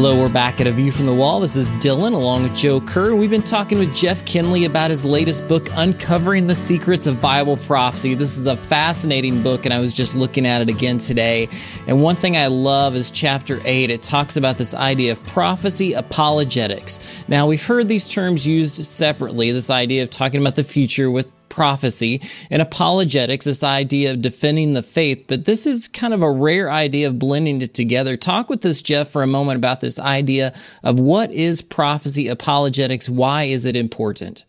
Hello, 0.00 0.17
we're 0.17 0.33
back 0.33 0.61
at 0.61 0.69
A 0.69 0.71
View 0.71 0.93
from 0.93 1.07
the 1.07 1.12
Wall. 1.12 1.40
This 1.40 1.57
is 1.57 1.75
Dylan 1.75 2.12
along 2.12 2.45
with 2.45 2.55
Joe 2.55 2.81
Kerr. 2.81 3.17
We've 3.17 3.31
been 3.31 3.43
talking 3.43 3.81
with 3.81 3.93
Jeff 3.93 4.25
Kinley 4.25 4.64
about 4.64 4.90
his 4.90 5.05
latest 5.05 5.49
book, 5.49 5.69
Uncovering 5.73 6.47
the 6.47 6.55
Secrets 6.55 7.09
of 7.09 7.21
Bible 7.21 7.57
Prophecy. 7.57 8.14
This 8.14 8.38
is 8.38 8.47
a 8.47 8.57
fascinating 8.57 9.43
book, 9.43 9.64
and 9.64 9.75
I 9.75 9.81
was 9.81 9.93
just 9.93 10.14
looking 10.14 10.47
at 10.47 10.62
it 10.62 10.69
again 10.69 10.99
today. 10.99 11.49
And 11.88 12.00
one 12.00 12.14
thing 12.14 12.37
I 12.37 12.47
love 12.47 12.95
is 12.95 13.11
chapter 13.11 13.61
8. 13.64 13.90
It 13.90 14.02
talks 14.02 14.37
about 14.37 14.57
this 14.57 14.73
idea 14.73 15.11
of 15.11 15.26
prophecy 15.26 15.95
apologetics. 15.95 17.00
Now, 17.26 17.49
we've 17.49 17.67
heard 17.67 17.88
these 17.88 18.07
terms 18.07 18.47
used 18.47 18.76
separately, 18.76 19.50
this 19.50 19.69
idea 19.69 20.05
of 20.05 20.11
talking 20.11 20.40
about 20.40 20.55
the 20.55 20.62
future 20.62 21.11
with 21.11 21.28
prophecy 21.49 22.21
and 22.50 22.62
apologetics, 22.62 23.45
this 23.45 23.62
idea 23.62 24.12
of 24.12 24.23
defending 24.23 24.75
the 24.75 24.83
faith, 24.83 25.25
but 25.28 25.45
this 25.45 25.67
is 25.67 25.88
kind 25.88 26.14
of 26.14 26.23
a 26.23 26.31
rare 26.31 26.71
idea 26.71 27.09
of 27.09 27.19
blending 27.19 27.61
it 27.62 27.75
together. 27.75 28.17
Talk 28.17 28.49
with 28.49 28.64
us, 28.64 28.83
Jeff, 28.83 29.11
for 29.11 29.23
a 29.23 29.26
moment 29.26 29.57
about 29.57 29.81
this 29.81 29.99
idea 29.99 30.55
of 30.83 30.99
what 30.99 31.31
is 31.33 31.62
prophecy 31.62 32.28
apologetics? 32.28 33.09
Why 33.09 33.45
is 33.45 33.64
it 33.64 33.76
important? 33.76 34.45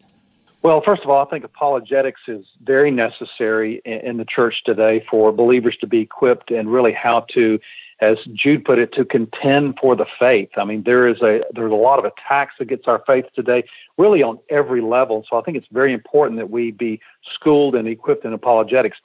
Well, 0.62 0.82
first 0.86 1.04
of 1.04 1.10
all, 1.10 1.26
I 1.26 1.30
think 1.30 1.46
apologetics 1.46 2.20
is 2.28 2.46
very 2.62 2.92
necessary 2.92 3.82
in 3.86 4.18
the 4.18 4.26
church 4.26 4.56
today 4.66 5.06
for 5.10 5.32
believers 5.32 5.78
to 5.80 5.88
be 5.88 6.02
equipped 6.02 6.52
and 6.52 6.70
really 6.70 6.92
how 6.92 7.26
to 7.34 7.60
as 8.02 8.18
Jude 8.34 8.64
put 8.64 8.80
it, 8.80 8.94
to 8.94 9.04
contend 9.04 9.78
for 9.80 9.96
the 9.96 10.06
faith. 10.18 10.50
I 10.58 10.64
mean, 10.64 10.84
there 10.84 11.08
is 11.08 11.22
a 11.22 11.42
there's 11.54 11.72
a 11.72 11.76
lot 11.76 12.00
of 12.00 12.06
attacks 12.06 12.56
against 12.60 12.88
our 12.88 13.04
faith 13.06 13.26
today, 13.36 13.64
really 13.98 14.24
on 14.24 14.40
every 14.50 14.82
level. 14.82 15.26
So 15.30 15.38
I 15.38 15.42
think 15.42 15.58
it's 15.58 15.68
very 15.72 15.94
important 15.94 16.38
that 16.40 16.50
we 16.50 16.72
be 16.72 17.00
schooled 17.36 17.76
and 17.76 17.88
equipped 17.88 18.26
in 18.26 18.34
apologetics. 18.34 18.98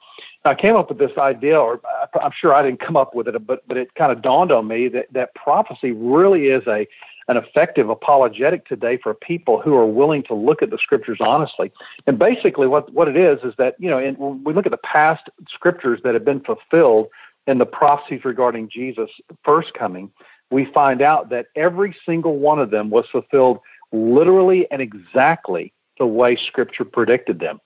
Now, 0.43 0.51
I 0.51 0.55
came 0.55 0.75
up 0.75 0.89
with 0.89 0.99
this 0.99 1.17
idea, 1.17 1.59
or 1.59 1.81
I'm 2.21 2.31
sure 2.39 2.53
I 2.53 2.61
didn't 2.61 2.79
come 2.79 2.95
up 2.95 3.15
with 3.15 3.27
it, 3.27 3.45
but 3.45 3.67
but 3.67 3.77
it 3.77 3.93
kind 3.95 4.11
of 4.11 4.21
dawned 4.21 4.51
on 4.51 4.67
me 4.67 4.87
that 4.89 5.07
that 5.11 5.35
prophecy 5.35 5.91
really 5.91 6.47
is 6.47 6.63
a 6.67 6.87
an 7.27 7.37
effective 7.37 7.89
apologetic 7.89 8.67
today 8.67 8.99
for 9.01 9.13
people 9.13 9.59
who 9.59 9.73
are 9.73 9.87
willing 9.87 10.21
to 10.21 10.35
look 10.35 10.61
at 10.61 10.69
the 10.69 10.77
scriptures 10.77 11.17
honestly. 11.19 11.71
And 12.07 12.19
basically, 12.19 12.67
what 12.67 12.93
what 12.93 13.07
it 13.07 13.17
is 13.17 13.39
is 13.43 13.53
that 13.57 13.75
you 13.79 13.89
know, 13.89 13.97
in, 13.97 14.15
when 14.15 14.43
we 14.43 14.53
look 14.53 14.65
at 14.65 14.71
the 14.71 14.77
past 14.77 15.29
scriptures 15.49 15.99
that 16.03 16.13
have 16.13 16.23
been 16.23 16.41
fulfilled 16.41 17.07
in 17.47 17.57
the 17.57 17.65
prophecies 17.65 18.25
regarding 18.25 18.69
Jesus' 18.69 19.09
first 19.43 19.73
coming, 19.73 20.11
we 20.51 20.65
find 20.73 21.01
out 21.01 21.29
that 21.29 21.47
every 21.55 21.95
single 22.05 22.37
one 22.37 22.59
of 22.59 22.71
them 22.71 22.89
was 22.89 23.05
fulfilled 23.11 23.59
literally 23.91 24.67
and 24.71 24.81
exactly 24.81 25.73
the 25.97 26.05
way 26.05 26.37
Scripture 26.47 26.85
predicted 26.85 27.39
them. 27.39 27.59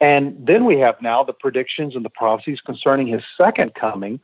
And 0.00 0.36
then 0.44 0.64
we 0.64 0.78
have 0.78 1.00
now 1.00 1.22
the 1.22 1.32
predictions 1.32 1.94
and 1.94 2.04
the 2.04 2.10
prophecies 2.10 2.60
concerning 2.60 3.06
his 3.06 3.22
second 3.36 3.74
coming. 3.74 4.20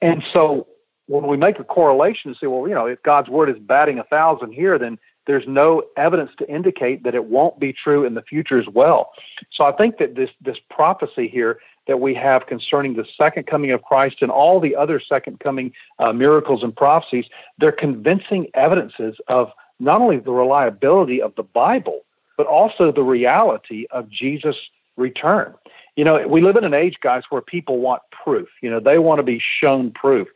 And 0.00 0.22
so 0.32 0.68
when 1.06 1.26
we 1.26 1.36
make 1.36 1.58
a 1.58 1.64
correlation 1.64 2.30
and 2.30 2.36
say, 2.40 2.46
well, 2.46 2.68
you 2.68 2.74
know, 2.74 2.86
if 2.86 3.02
God's 3.02 3.28
word 3.28 3.50
is 3.50 3.56
batting 3.58 3.98
a 3.98 4.04
thousand 4.04 4.52
here, 4.52 4.78
then 4.78 4.98
there's 5.26 5.44
no 5.46 5.82
evidence 5.96 6.30
to 6.38 6.48
indicate 6.48 7.02
that 7.02 7.14
it 7.14 7.24
won't 7.24 7.58
be 7.58 7.72
true 7.72 8.04
in 8.04 8.14
the 8.14 8.22
future 8.22 8.58
as 8.58 8.66
well. 8.72 9.10
So 9.52 9.64
I 9.64 9.72
think 9.72 9.98
that 9.98 10.14
this 10.14 10.30
this 10.40 10.58
prophecy 10.70 11.28
here 11.28 11.58
that 11.86 12.00
we 12.00 12.14
have 12.14 12.46
concerning 12.46 12.94
the 12.94 13.04
second 13.16 13.46
coming 13.46 13.70
of 13.70 13.82
Christ 13.82 14.16
and 14.20 14.30
all 14.30 14.60
the 14.60 14.74
other 14.74 15.00
second 15.00 15.40
coming 15.40 15.72
uh, 15.98 16.12
miracles 16.12 16.62
and 16.62 16.74
prophecies, 16.74 17.26
they're 17.58 17.72
convincing 17.72 18.48
evidences 18.54 19.16
of 19.28 19.50
not 19.78 20.00
only 20.00 20.18
the 20.18 20.32
reliability 20.32 21.20
of 21.20 21.34
the 21.36 21.42
Bible, 21.42 22.00
but 22.36 22.46
also 22.46 22.92
the 22.92 23.02
reality 23.02 23.86
of 23.90 24.08
Jesus' 24.10 24.56
return. 24.96 25.54
You 25.96 26.04
know, 26.04 26.26
we 26.28 26.42
live 26.42 26.56
in 26.56 26.64
an 26.64 26.74
age, 26.74 26.96
guys, 27.02 27.22
where 27.30 27.40
people 27.40 27.78
want 27.78 28.02
proof. 28.10 28.48
You 28.62 28.70
know, 28.70 28.80
they 28.80 28.98
want 28.98 29.18
to 29.18 29.22
be 29.22 29.40
shown 29.60 29.92
proof. 29.92 30.28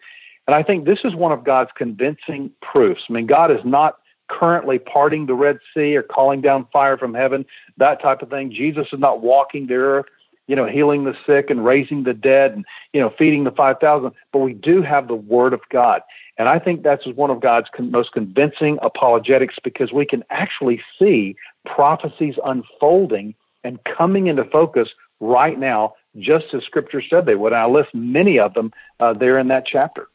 And 0.47 0.55
I 0.55 0.63
think 0.63 0.85
this 0.85 1.01
is 1.05 1.15
one 1.15 1.33
of 1.33 1.45
God's 1.45 1.71
convincing 1.77 2.51
proofs. 2.63 3.03
I 3.09 3.13
mean, 3.13 3.27
God 3.27 3.51
is 3.51 3.61
not 3.65 3.99
currently 4.29 4.79
parting 4.79 5.27
the 5.27 5.35
Red 5.35 5.59
Sea 5.75 5.97
or 5.97 6.03
calling 6.03 6.41
down 6.41 6.67
fire 6.73 6.97
from 6.97 7.15
heaven, 7.15 7.45
that 7.77 8.01
type 8.01 8.23
of 8.23 8.31
thing. 8.31 8.51
Jesus 8.51 8.87
is 8.93 9.01
not 9.01 9.23
walking 9.23 9.67
the 9.67 9.75
earth 9.75 10.07
you 10.51 10.57
know, 10.57 10.67
healing 10.67 11.05
the 11.05 11.15
sick 11.25 11.49
and 11.49 11.65
raising 11.65 12.03
the 12.03 12.13
dead 12.13 12.51
and, 12.51 12.65
you 12.93 13.01
know, 13.01 13.15
feeding 13.17 13.45
the 13.45 13.53
5,000. 13.53 14.11
But 14.33 14.41
we 14.41 14.53
do 14.53 14.83
have 14.83 15.07
the 15.07 15.15
Word 15.15 15.53
of 15.53 15.61
God. 15.71 16.01
And 16.39 16.49
I 16.49 16.59
think 16.59 16.83
that's 16.83 17.07
one 17.07 17.31
of 17.31 17.41
God's 17.41 17.69
con- 17.73 17.93
most 17.93 18.11
convincing 18.11 18.77
apologetics 18.83 19.55
because 19.63 19.93
we 19.93 20.05
can 20.05 20.25
actually 20.29 20.83
see 20.99 21.37
prophecies 21.65 22.35
unfolding 22.45 23.37
and 23.63 23.79
coming 23.85 24.27
into 24.27 24.43
focus 24.43 24.89
right 25.21 25.57
now, 25.57 25.95
just 26.19 26.47
as 26.53 26.65
Scripture 26.65 27.01
said 27.09 27.27
they 27.27 27.37
would. 27.37 27.53
And 27.53 27.63
I 27.63 27.67
list 27.67 27.91
many 27.95 28.41
of 28.41 28.55
them 28.55 28.73
uh, 28.99 29.13
there 29.13 29.39
in 29.39 29.47
that 29.49 29.67
chapter. 29.71 30.09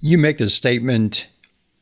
You 0.00 0.18
make 0.18 0.38
the 0.38 0.48
statement 0.48 1.26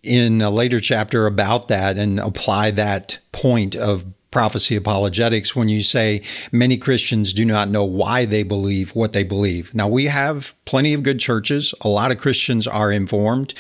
in 0.02 0.40
a 0.40 0.48
later 0.48 0.80
chapter 0.80 1.26
about 1.26 1.68
that 1.68 1.98
and 1.98 2.18
apply 2.18 2.70
that 2.70 3.18
point 3.32 3.76
of 3.76 4.06
prophecy 4.34 4.76
apologetics 4.76 5.56
when 5.56 5.70
you 5.70 5.80
say 5.80 6.20
many 6.52 6.76
Christians 6.76 7.32
do 7.32 7.44
not 7.44 7.70
know 7.70 7.84
why 7.84 8.26
they 8.26 8.42
believe 8.42 8.94
what 8.94 9.14
they 9.14 9.22
believe. 9.22 9.72
Now, 9.74 9.88
we 9.88 10.06
have 10.06 10.54
plenty 10.66 10.92
of 10.92 11.02
good 11.02 11.20
churches. 11.20 11.72
A 11.80 11.88
lot 11.88 12.12
of 12.12 12.18
Christians 12.18 12.66
are 12.66 12.92
informed. 12.92 13.54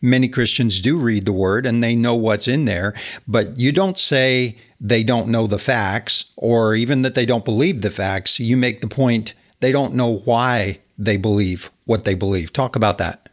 Many 0.00 0.28
Christians 0.28 0.80
do 0.80 0.98
read 0.98 1.26
the 1.26 1.32
word 1.32 1.66
and 1.66 1.84
they 1.84 1.94
know 1.94 2.14
what's 2.14 2.48
in 2.48 2.64
there, 2.64 2.94
but 3.28 3.60
you 3.60 3.70
don't 3.70 3.98
say 3.98 4.58
they 4.80 5.02
don't 5.02 5.28
know 5.28 5.46
the 5.46 5.58
facts 5.58 6.24
or 6.36 6.74
even 6.74 7.02
that 7.02 7.14
they 7.14 7.26
don't 7.26 7.44
believe 7.44 7.82
the 7.82 7.90
facts. 7.90 8.40
You 8.40 8.56
make 8.56 8.80
the 8.80 8.88
point 8.88 9.34
they 9.60 9.72
don't 9.72 9.94
know 9.94 10.22
why 10.24 10.80
they 10.98 11.18
believe 11.18 11.70
what 11.84 12.04
they 12.04 12.14
believe. 12.14 12.52
Talk 12.52 12.76
about 12.76 12.98
that. 12.98 13.28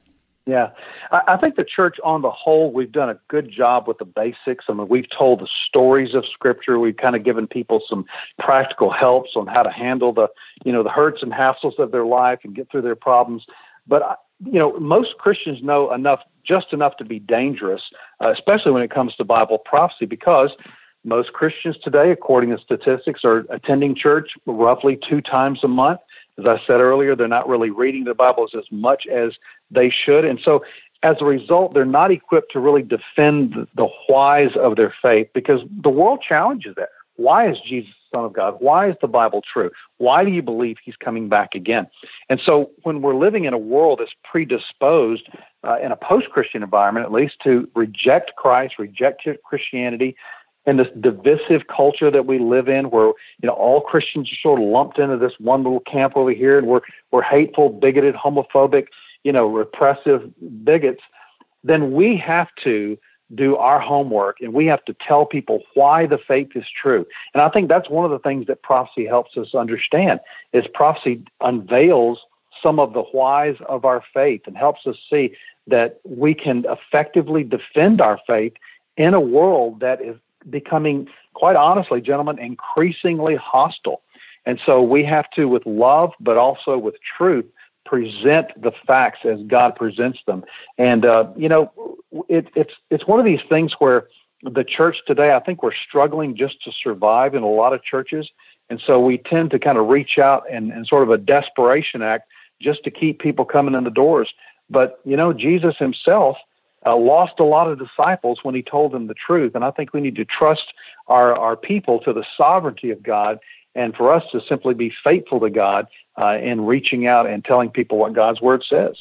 Yeah. 0.46 0.72
I, 1.12 1.36
think 1.38 1.56
the 1.56 1.66
church 1.66 1.98
on 2.04 2.22
the 2.22 2.32
whole, 2.32 2.72
we've 2.72 2.92
done 2.92 3.10
a 3.10 3.20
good 3.28 3.52
job 3.52 3.88
with 3.88 3.98
the 3.98 4.06
basics. 4.06 4.66
I 4.70 4.74
mean, 4.74 4.88
we've 4.88 5.10
told 5.18 5.42
the 5.42 5.48
stories 5.68 6.16
of 6.16 6.24
Scripture. 6.26 6.80
We've 6.80 6.96
kind 6.96 7.18
of 7.18 7.24
given 7.26 7.48
people 7.48 7.82
some 7.90 8.06
practical 8.40 8.92
helps 8.92 9.32
on 9.36 9.48
how 9.48 9.64
to 9.64 9.72
handle 9.72 10.14
the, 10.14 10.30
you 10.64 10.72
know, 10.72 10.84
the 10.84 10.90
hurts 10.90 11.22
and 11.22 11.34
hassles 11.34 11.78
of 11.80 11.92
their 11.92 12.06
life 12.06 12.40
and 12.44 12.56
get 12.56 12.72
through 12.72 12.84
their 12.84 12.96
problems. 12.96 13.46
But, 13.88 14.22
you 14.46 14.58
know, 14.58 14.80
most 14.80 15.18
Christians 15.18 15.60
know 15.62 15.94
enough, 15.94 16.22
just 16.48 16.68
enough 16.72 16.96
to 16.98 17.06
be 17.06 17.20
dangerous, 17.20 17.82
uh, 18.24 18.32
especially 18.32 18.72
when 18.72 18.84
it 18.84 18.92
comes 18.92 19.14
to 19.16 19.26
Bible 19.26 19.58
prophecy, 19.58 20.06
because 20.06 20.52
most 21.04 21.34
Christians 21.34 21.78
today, 21.84 22.12
according 22.12 22.52
to 22.52 22.58
statistics, 22.64 23.22
are 23.26 23.46
attending 23.50 23.96
church 23.96 24.32
roughly 24.46 24.98
two 25.10 25.20
times 25.20 25.60
a 25.64 25.68
month. 25.68 26.00
As 26.40 26.46
I 26.46 26.62
said 26.66 26.80
earlier, 26.80 27.16
they're 27.16 27.28
not 27.28 27.50
really 27.50 27.70
reading 27.70 28.06
the 28.06 28.14
Bibles 28.14 28.52
as 28.58 28.64
much 28.72 29.06
as 29.12 29.34
they 29.70 29.90
should. 29.90 30.24
And 30.24 30.40
so 30.44 30.64
as 31.04 31.18
a 31.20 31.26
result, 31.26 31.74
they're 31.74 31.86
not 31.86 32.12
equipped 32.12 32.52
to 32.54 32.60
really 32.60 32.84
defend 32.84 33.68
the 33.76 33.88
whys 34.08 34.52
of 34.56 34.76
their 34.76 34.94
faith 35.02 35.28
because 35.34 35.62
the 35.82 35.90
world 35.90 36.24
challenges 36.28 36.76
that. 36.78 36.90
Why 37.18 37.50
is 37.50 37.58
Jesus 37.68 37.92
the 38.12 38.18
Son 38.18 38.26
of 38.26 38.34
God? 38.34 38.56
Why 38.60 38.90
is 38.90 38.96
the 39.02 39.08
Bible 39.08 39.42
true? 39.42 39.70
Why 39.98 40.24
do 40.24 40.32
you 40.32 40.42
believe 40.42 40.78
he's 40.84 40.96
coming 40.96 41.30
back 41.30 41.54
again? 41.54 41.88
And 42.30 42.40
so 42.44 42.72
when 42.84 43.02
we're 43.02 43.16
living 43.16 43.46
in 43.46 43.54
a 43.54 43.60
world 43.60 44.00
that's 44.00 44.14
predisposed, 44.24 45.30
uh, 45.64 45.78
in 45.84 45.92
a 45.92 45.96
post 45.96 46.30
Christian 46.30 46.64
environment 46.64 47.06
at 47.06 47.12
least, 47.12 47.36
to 47.44 47.70
reject 47.76 48.36
Christ, 48.38 48.76
reject 48.80 49.28
Christianity, 49.44 50.16
and 50.66 50.80
this 50.80 50.88
divisive 51.00 51.68
culture 51.76 52.12
that 52.12 52.26
we 52.26 52.40
live 52.40 52.68
in 52.68 52.86
where 52.92 53.08
you 53.08 53.48
know 53.48 53.54
all 53.54 53.82
Christians 53.82 54.30
are 54.32 54.40
sort 54.42 54.62
of 54.62 54.68
lumped 54.68 55.00
into 55.00 55.18
this 55.18 55.34
one 55.40 55.64
little 55.64 55.82
camp 55.82 56.16
over 56.16 56.32
here 56.32 56.58
and 56.58 56.68
we're 56.68 56.82
we're 57.12 57.24
hateful, 57.24 57.70
bigoted, 57.70 58.16
homophobic, 58.16 58.86
you 59.24 59.32
know, 59.32 59.48
repressive 59.48 60.30
bigots, 60.64 61.02
then 61.64 61.92
we 61.92 62.18
have 62.18 62.48
to 62.64 62.98
do 63.36 63.56
our 63.56 63.80
homework 63.80 64.38
and 64.42 64.54
we 64.54 64.66
have 64.66 64.84
to 64.86 64.96
tell 65.08 65.26
people 65.26 65.62
why 65.74 66.06
the 66.06 66.18
faith 66.18 66.50
is 66.56 66.66
true. 66.82 67.06
And 67.34 67.42
I 67.42 67.50
think 67.50 67.70
that's 67.70 67.90
one 67.90 68.06
of 68.06 68.12
the 68.12 68.20
things 68.20 68.48
that 68.48 68.62
prophecy 68.62 69.06
helps 69.06 69.38
us 69.38 69.56
understand 69.56 70.20
is 70.54 70.66
prophecy 70.74 71.24
unveils 71.40 72.20
some 72.62 72.80
of 72.80 72.94
the 72.94 73.02
whys 73.02 73.56
of 73.68 73.86
our 73.86 74.04
faith 74.14 74.42
and 74.46 74.58
helps 74.58 74.86
us 74.86 74.96
see 75.10 75.34
that 75.68 76.00
we 76.04 76.34
can 76.34 76.66
effectively 76.68 77.44
defend 77.44 78.02
our 78.02 78.20
faith 78.28 78.54
in 78.98 79.14
a 79.14 79.22
world 79.22 79.80
that 79.80 80.02
is 80.02 80.16
becoming 80.50 81.08
quite 81.34 81.56
honestly 81.56 82.02
gentlemen 82.02 82.38
increasingly 82.40 83.36
hostile. 83.36 84.02
And 84.46 84.60
so 84.66 84.82
we 84.82 85.04
have 85.06 85.30
to 85.36 85.46
with 85.46 85.66
love 85.66 86.12
but 86.20 86.38
also 86.38 86.78
with 86.78 86.96
truth 87.18 87.46
present 87.92 88.48
the 88.62 88.72
facts 88.88 89.20
as 89.26 89.40
God 89.48 89.76
presents 89.76 90.20
them. 90.26 90.46
And 90.78 91.06
uh, 91.06 91.26
you 91.36 91.50
know, 91.50 91.72
it, 92.30 92.48
it's 92.56 92.72
it's 92.90 93.06
one 93.06 93.20
of 93.20 93.26
these 93.26 93.42
things 93.50 93.74
where 93.80 94.08
the 94.44 94.64
church 94.64 94.98
today, 95.06 95.34
I 95.34 95.40
think 95.42 95.62
we're 95.62 95.76
struggling 95.88 96.38
just 96.38 96.64
to 96.64 96.72
survive 96.84 97.36
in 97.36 97.44
a 97.44 97.50
lot 97.50 97.74
of 97.74 97.84
churches, 97.84 98.30
and 98.70 98.82
so 98.88 99.00
we 99.00 99.18
tend 99.18 99.52
to 99.52 99.60
kind 99.60 99.78
of 99.78 99.88
reach 99.88 100.18
out 100.18 100.44
and, 100.50 100.72
and 100.72 100.88
sort 100.88 101.04
of 101.04 101.10
a 101.10 101.18
desperation 101.18 102.02
act 102.02 102.30
just 102.62 102.82
to 102.86 102.92
keep 102.92 103.20
people 103.20 103.44
coming 103.44 103.76
in 103.76 103.84
the 103.84 103.92
doors. 103.92 104.30
But 104.70 105.02
you 105.04 105.18
know, 105.18 105.34
Jesus 105.34 105.76
Himself. 105.78 106.38
Uh, 106.84 106.96
lost 106.96 107.34
a 107.40 107.44
lot 107.44 107.70
of 107.70 107.78
disciples 107.78 108.40
when 108.42 108.56
he 108.56 108.64
told 108.64 108.92
them 108.92 109.06
the 109.06 109.14
truth. 109.14 109.54
And 109.54 109.64
I 109.64 109.70
think 109.70 109.94
we 109.94 110.02
need 110.02 110.16
to 110.16 110.26
trust 110.26 110.74
our, 111.06 111.38
our 111.38 111.56
people 111.56 112.00
to 112.00 112.12
the 112.12 112.26
sovereignty 112.36 112.90
of 112.90 113.04
God 113.04 113.38
and 113.76 113.96
for 113.96 114.12
us 114.12 114.24
to 114.32 114.42
simply 114.48 114.74
be 114.74 114.94
faithful 115.04 115.40
to 115.40 115.50
God 115.50 115.88
uh, 116.20 116.38
in 116.38 116.66
reaching 116.66 117.08
out 117.08 117.28
and 117.28 117.44
telling 117.44 117.70
people 117.70 117.98
what 117.98 118.14
God's 118.14 118.42
Word 118.42 118.64
says. 118.70 118.96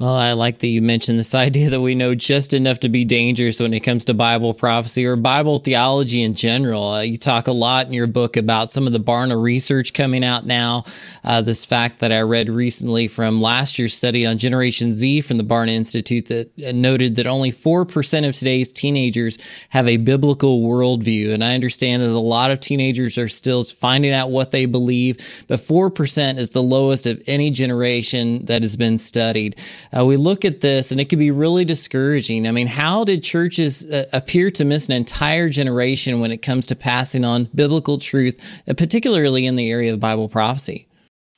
Well, 0.00 0.14
I 0.14 0.34
like 0.34 0.60
that 0.60 0.68
you 0.68 0.80
mentioned 0.80 1.18
this 1.18 1.34
idea 1.34 1.70
that 1.70 1.80
we 1.80 1.96
know 1.96 2.14
just 2.14 2.54
enough 2.54 2.78
to 2.80 2.88
be 2.88 3.04
dangerous 3.04 3.58
when 3.58 3.74
it 3.74 3.80
comes 3.80 4.04
to 4.04 4.14
Bible 4.14 4.54
prophecy 4.54 5.04
or 5.04 5.16
Bible 5.16 5.58
theology 5.58 6.22
in 6.22 6.34
general. 6.34 6.90
Uh, 6.90 7.00
you 7.00 7.18
talk 7.18 7.48
a 7.48 7.52
lot 7.52 7.86
in 7.86 7.92
your 7.92 8.06
book 8.06 8.36
about 8.36 8.70
some 8.70 8.86
of 8.86 8.92
the 8.92 9.00
Barna 9.00 9.40
research 9.40 9.92
coming 9.92 10.22
out 10.22 10.46
now. 10.46 10.84
Uh, 11.24 11.42
this 11.42 11.64
fact 11.64 11.98
that 11.98 12.12
I 12.12 12.20
read 12.20 12.48
recently 12.48 13.08
from 13.08 13.42
last 13.42 13.76
year's 13.76 13.92
study 13.92 14.24
on 14.24 14.38
Generation 14.38 14.92
Z 14.92 15.22
from 15.22 15.36
the 15.36 15.42
Barna 15.42 15.70
Institute 15.70 16.26
that 16.26 16.50
uh, 16.64 16.70
noted 16.70 17.16
that 17.16 17.26
only 17.26 17.50
4% 17.50 18.28
of 18.28 18.36
today's 18.36 18.70
teenagers 18.70 19.36
have 19.70 19.88
a 19.88 19.96
biblical 19.96 20.60
worldview. 20.60 21.34
And 21.34 21.42
I 21.42 21.54
understand 21.54 22.04
that 22.04 22.10
a 22.10 22.18
lot 22.18 22.52
of 22.52 22.60
teenagers 22.60 23.18
are 23.18 23.28
still 23.28 23.64
finding 23.64 24.12
out 24.12 24.30
what 24.30 24.52
they 24.52 24.66
believe, 24.66 25.16
but 25.48 25.58
4% 25.58 26.38
is 26.38 26.50
the 26.50 26.62
lowest 26.62 27.08
of 27.08 27.20
any 27.26 27.50
generation 27.50 28.44
that 28.44 28.62
has 28.62 28.76
been 28.76 28.96
studied 28.96 29.56
uh, 29.96 30.04
we 30.04 30.16
look 30.16 30.44
at 30.44 30.60
this 30.60 30.90
and 30.90 31.00
it 31.00 31.08
can 31.08 31.18
be 31.18 31.30
really 31.30 31.64
discouraging. 31.64 32.46
I 32.46 32.52
mean, 32.52 32.66
how 32.66 33.04
did 33.04 33.22
churches 33.22 33.86
uh, 33.86 34.06
appear 34.12 34.50
to 34.52 34.64
miss 34.64 34.86
an 34.86 34.92
entire 34.92 35.48
generation 35.48 36.20
when 36.20 36.32
it 36.32 36.38
comes 36.38 36.66
to 36.66 36.76
passing 36.76 37.24
on 37.24 37.44
biblical 37.54 37.98
truth, 37.98 38.62
uh, 38.68 38.74
particularly 38.74 39.46
in 39.46 39.56
the 39.56 39.70
area 39.70 39.92
of 39.92 40.00
Bible 40.00 40.28
prophecy? 40.28 40.88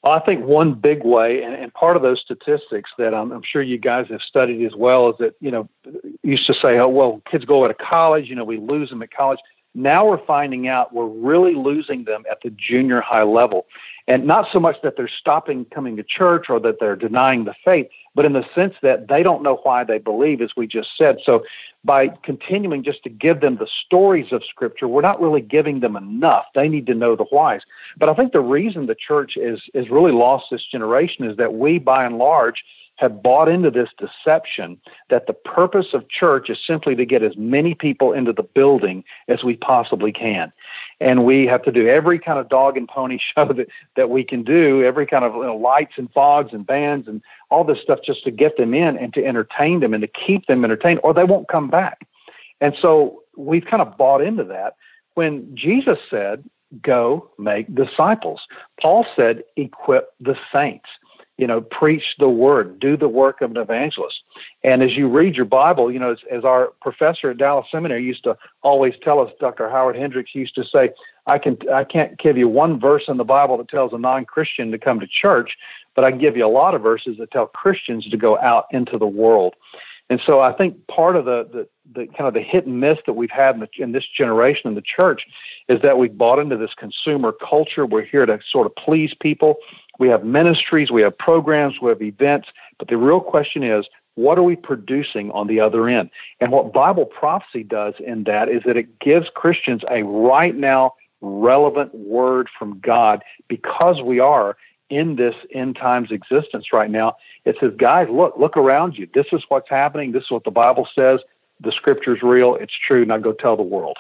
Well, 0.03 0.15
I 0.15 0.21
think 0.21 0.45
one 0.45 0.75
big 0.75 1.05
way, 1.05 1.43
and, 1.43 1.55
and 1.55 1.73
part 1.75 1.95
of 1.95 2.03
those 2.03 2.23
statistics 2.25 2.91
that 2.97 3.13
I'm, 3.13 3.33
I'm, 3.33 3.43
sure 3.43 3.61
you 3.61 3.77
guys 3.77 4.07
have 4.09 4.23
studied 4.27 4.65
as 4.65 4.75
well, 4.75 5.11
is 5.11 5.17
that, 5.19 5.35
you 5.41 5.51
know, 5.51 5.69
used 6.23 6.47
to 6.47 6.55
say, 6.55 6.79
oh, 6.79 6.89
well, 6.89 7.21
kids 7.31 7.45
go 7.45 7.69
to 7.69 7.75
college, 7.75 8.27
you 8.29 8.35
know, 8.35 8.45
we 8.45 8.57
lose 8.57 8.89
them 8.89 9.03
at 9.03 9.13
college. 9.13 9.41
Now 9.75 10.07
we're 10.07 10.25
finding 10.25 10.69
out 10.69 10.95
we're 10.95 11.07
really 11.07 11.55
losing 11.55 12.05
them 12.05 12.25
at 12.31 12.39
the 12.43 12.51
junior 12.51 13.03
high 13.03 13.23
level. 13.23 13.67
And 14.09 14.27
not 14.27 14.49
so 14.53 14.59
much 14.59 14.77
that 14.83 14.95
they're 14.97 15.11
stopping 15.21 15.67
coming 15.67 15.97
to 15.97 16.03
church 16.03 16.47
or 16.49 16.59
that 16.61 16.81
they're 16.81 16.97
denying 16.97 17.45
the 17.45 17.55
faith, 17.65 17.87
but 18.15 18.25
in 18.25 18.33
the 18.33 18.45
sense 18.55 18.75
that 18.83 19.09
they 19.09 19.23
don't 19.23 19.43
know 19.43 19.61
why 19.63 19.85
they 19.85 19.99
believe, 19.99 20.41
as 20.41 20.51
we 20.57 20.67
just 20.67 20.89
said. 20.97 21.19
So 21.25 21.45
by 21.85 22.09
continuing 22.23 22.83
just 22.83 23.03
to 23.05 23.11
give 23.11 23.41
them 23.41 23.57
the 23.57 23.69
stories 23.87 24.33
of 24.33 24.43
Scripture, 24.49 24.89
we're 24.89 25.01
not 25.01 25.21
really 25.21 25.41
giving 25.41 25.81
them 25.81 25.97
enough. 25.97 26.47
They 26.55 26.69
need 26.69 26.87
to 26.87 26.95
know 26.95 27.17
the 27.17 27.25
whys. 27.25 27.61
But 27.97 28.09
I 28.09 28.15
think 28.15 28.33
the 28.33 28.41
reason 28.41 28.87
the 28.87 28.97
church 28.97 29.33
is 29.37 29.61
is 29.75 29.91
really 29.91 30.13
lost 30.13 30.47
this 30.51 30.65
generation 30.71 31.25
is 31.29 31.37
that 31.37 31.55
we, 31.55 31.79
by 31.79 32.05
and 32.05 32.19
large, 32.19 32.63
have 33.01 33.23
bought 33.23 33.49
into 33.49 33.71
this 33.71 33.89
deception 33.99 34.79
that 35.09 35.27
the 35.27 35.33
purpose 35.33 35.87
of 35.95 36.05
church 36.11 36.51
is 36.51 36.59
simply 36.67 36.95
to 36.95 37.07
get 37.07 37.23
as 37.23 37.33
many 37.37 37.75
people 37.75 38.13
into 38.13 38.33
the 38.33 38.43
building 38.43 39.03
as 39.27 39.43
we 39.43 39.57
possibly 39.57 40.13
can. 40.13 40.53
And 41.01 41.25
we 41.25 41.47
have 41.47 41.63
to 41.63 41.73
do 41.73 41.89
every 41.89 42.19
kind 42.19 42.39
of 42.39 42.49
dog 42.49 42.77
and 42.77 42.87
pony 42.87 43.19
show 43.35 43.47
that, 43.53 43.69
that 43.97 44.11
we 44.11 44.25
can 44.25 44.43
do, 44.43 44.85
every 44.85 45.07
kind 45.07 45.25
of 45.25 45.35
you 45.35 45.45
know, 45.45 45.57
lights 45.57 45.95
and 45.97 46.11
fogs 46.13 46.53
and 46.53 46.67
bands 46.67 47.09
and 47.09 47.23
all 47.51 47.65
this 47.65 47.79
stuff 47.83 48.01
just 48.05 48.23
to 48.25 48.31
get 48.31 48.57
them 48.57 48.75
in 48.75 48.97
and 48.97 49.15
to 49.15 49.25
entertain 49.25 49.81
them 49.81 49.95
and 49.95 50.03
to 50.03 50.09
keep 50.09 50.47
them 50.47 50.65
entertained, 50.65 51.01
or 51.03 51.15
they 51.15 51.25
won't 51.25 51.49
come 51.49 51.69
back. 51.69 52.07
And 52.61 52.75
so 52.81 53.23
we've 53.37 53.65
kind 53.65 53.83
of 53.83 53.97
bought 53.97 54.21
into 54.21 54.45
that. 54.45 54.77
When 55.15 55.55
Jesus 55.57 55.99
said, 56.09 56.45
Go 56.83 57.29
make 57.37 57.75
disciples, 57.75 58.43
Paul 58.81 59.05
said, 59.17 59.43
Equip 59.57 60.15
the 60.21 60.37
saints 60.53 60.87
you 61.41 61.47
know, 61.47 61.63
preach 61.63 62.03
the 62.19 62.29
word, 62.29 62.79
do 62.79 62.99
the 62.99 63.09
work 63.09 63.41
of 63.41 63.53
an 63.53 63.57
evangelist. 63.57 64.17
And 64.63 64.83
as 64.83 64.91
you 64.95 65.09
read 65.09 65.37
your 65.37 65.47
Bible, 65.47 65.91
you 65.91 65.99
know, 65.99 66.13
as, 66.13 66.19
as, 66.31 66.45
our 66.45 66.75
professor 66.83 67.31
at 67.31 67.39
Dallas 67.39 67.67
Seminary 67.73 68.05
used 68.05 68.25
to 68.25 68.37
always 68.63 68.93
tell 69.03 69.21
us, 69.21 69.33
Dr. 69.41 69.71
Howard 69.71 69.97
Hendricks 69.97 70.35
used 70.35 70.55
to 70.57 70.65
say, 70.71 70.91
I 71.27 71.39
can 71.39 71.57
I 71.73 71.85
can't 71.85 72.19
give 72.19 72.37
you 72.37 72.47
one 72.47 72.79
verse 72.79 73.05
in 73.09 73.17
the 73.17 73.25
Bible 73.25 73.57
that 73.57 73.71
tells 73.71 73.95
a 73.95 73.99
non-Christian 73.99 74.71
to 74.71 74.79
come 74.79 75.01
to 75.01 75.07
church, 75.07 75.57
but 75.97 76.05
I 76.05 76.11
can 76.11 76.21
give 76.21 76.37
you 76.37 76.45
a 76.45 76.49
lot 76.49 76.75
of 76.75 76.83
verses 76.83 77.17
that 77.19 77.31
tell 77.31 77.47
Christians 77.47 78.07
to 78.11 78.19
go 78.19 78.39
out 78.39 78.67
into 78.71 78.99
the 78.99 79.07
world. 79.07 79.55
And 80.11 80.21
so 80.27 80.41
I 80.41 80.53
think 80.53 80.87
part 80.89 81.17
of 81.17 81.25
the, 81.25 81.49
the, 81.51 81.69
the 81.95 82.07
kind 82.09 82.27
of 82.29 82.35
the 82.35 82.43
hit 82.43 82.67
and 82.67 82.81
miss 82.81 82.99
that 83.07 83.15
we've 83.15 83.31
had 83.31 83.55
in, 83.55 83.61
the, 83.61 83.69
in 83.79 83.93
this 83.93 84.05
generation 84.15 84.69
in 84.69 84.75
the 84.75 84.83
church 84.83 85.23
is 85.69 85.81
that 85.83 85.97
we've 85.97 86.19
bought 86.19 86.41
into 86.41 86.57
this 86.57 86.75
consumer 86.77 87.33
culture. 87.33 87.87
We're 87.87 88.05
here 88.05 88.27
to 88.27 88.41
sort 88.51 88.67
of 88.67 88.75
please 88.75 89.13
people. 89.23 89.57
We 90.01 90.09
have 90.09 90.25
ministries, 90.25 90.91
we 90.91 91.03
have 91.03 91.17
programs, 91.17 91.75
we 91.81 91.91
have 91.91 92.01
events, 92.03 92.49
but 92.79 92.89
the 92.89 92.97
real 92.97 93.21
question 93.21 93.63
is, 93.63 93.85
what 94.15 94.39
are 94.39 94.43
we 94.43 94.57
producing 94.57 95.31
on 95.31 95.47
the 95.47 95.61
other 95.61 95.89
end? 95.89 96.11
And 96.41 96.51
what 96.51 96.73
Bible 96.73 97.05
prophecy 97.05 97.63
does 97.63 97.95
in 98.05 98.25
that 98.25 98.49
is 98.49 98.63
that 98.65 98.79
it 98.79 98.99
gives 98.99 99.27
Christians 99.35 99.83
a 99.91 100.03
right 100.03 100.57
now 100.57 100.95
relevant 101.21 101.95
word 101.95 102.49
from 102.59 102.81
God 102.81 103.23
because 103.47 104.03
we 104.03 104.19
are 104.19 104.57
in 104.89 105.17
this 105.17 105.35
end 105.55 105.77
times 105.77 106.11
existence 106.11 106.73
right 106.73 106.91
now. 106.91 107.17
It 107.45 107.57
says, 107.61 107.73
guys, 107.77 108.09
look, 108.11 108.35
look 108.39 108.57
around 108.57 108.97
you. 108.97 109.07
This 109.15 109.27
is 109.33 109.43
what's 109.49 109.69
happening. 109.69 110.13
This 110.13 110.25
is 110.25 110.31
what 110.31 110.45
the 110.45 110.51
Bible 110.51 110.89
says. 110.95 111.21
The 111.61 111.73
scripture's 111.73 112.23
real. 112.23 112.57
It's 112.57 112.73
true. 112.87 113.05
Now 113.05 113.19
go 113.19 113.33
tell 113.33 113.57
the 113.57 113.63
world. 113.63 113.99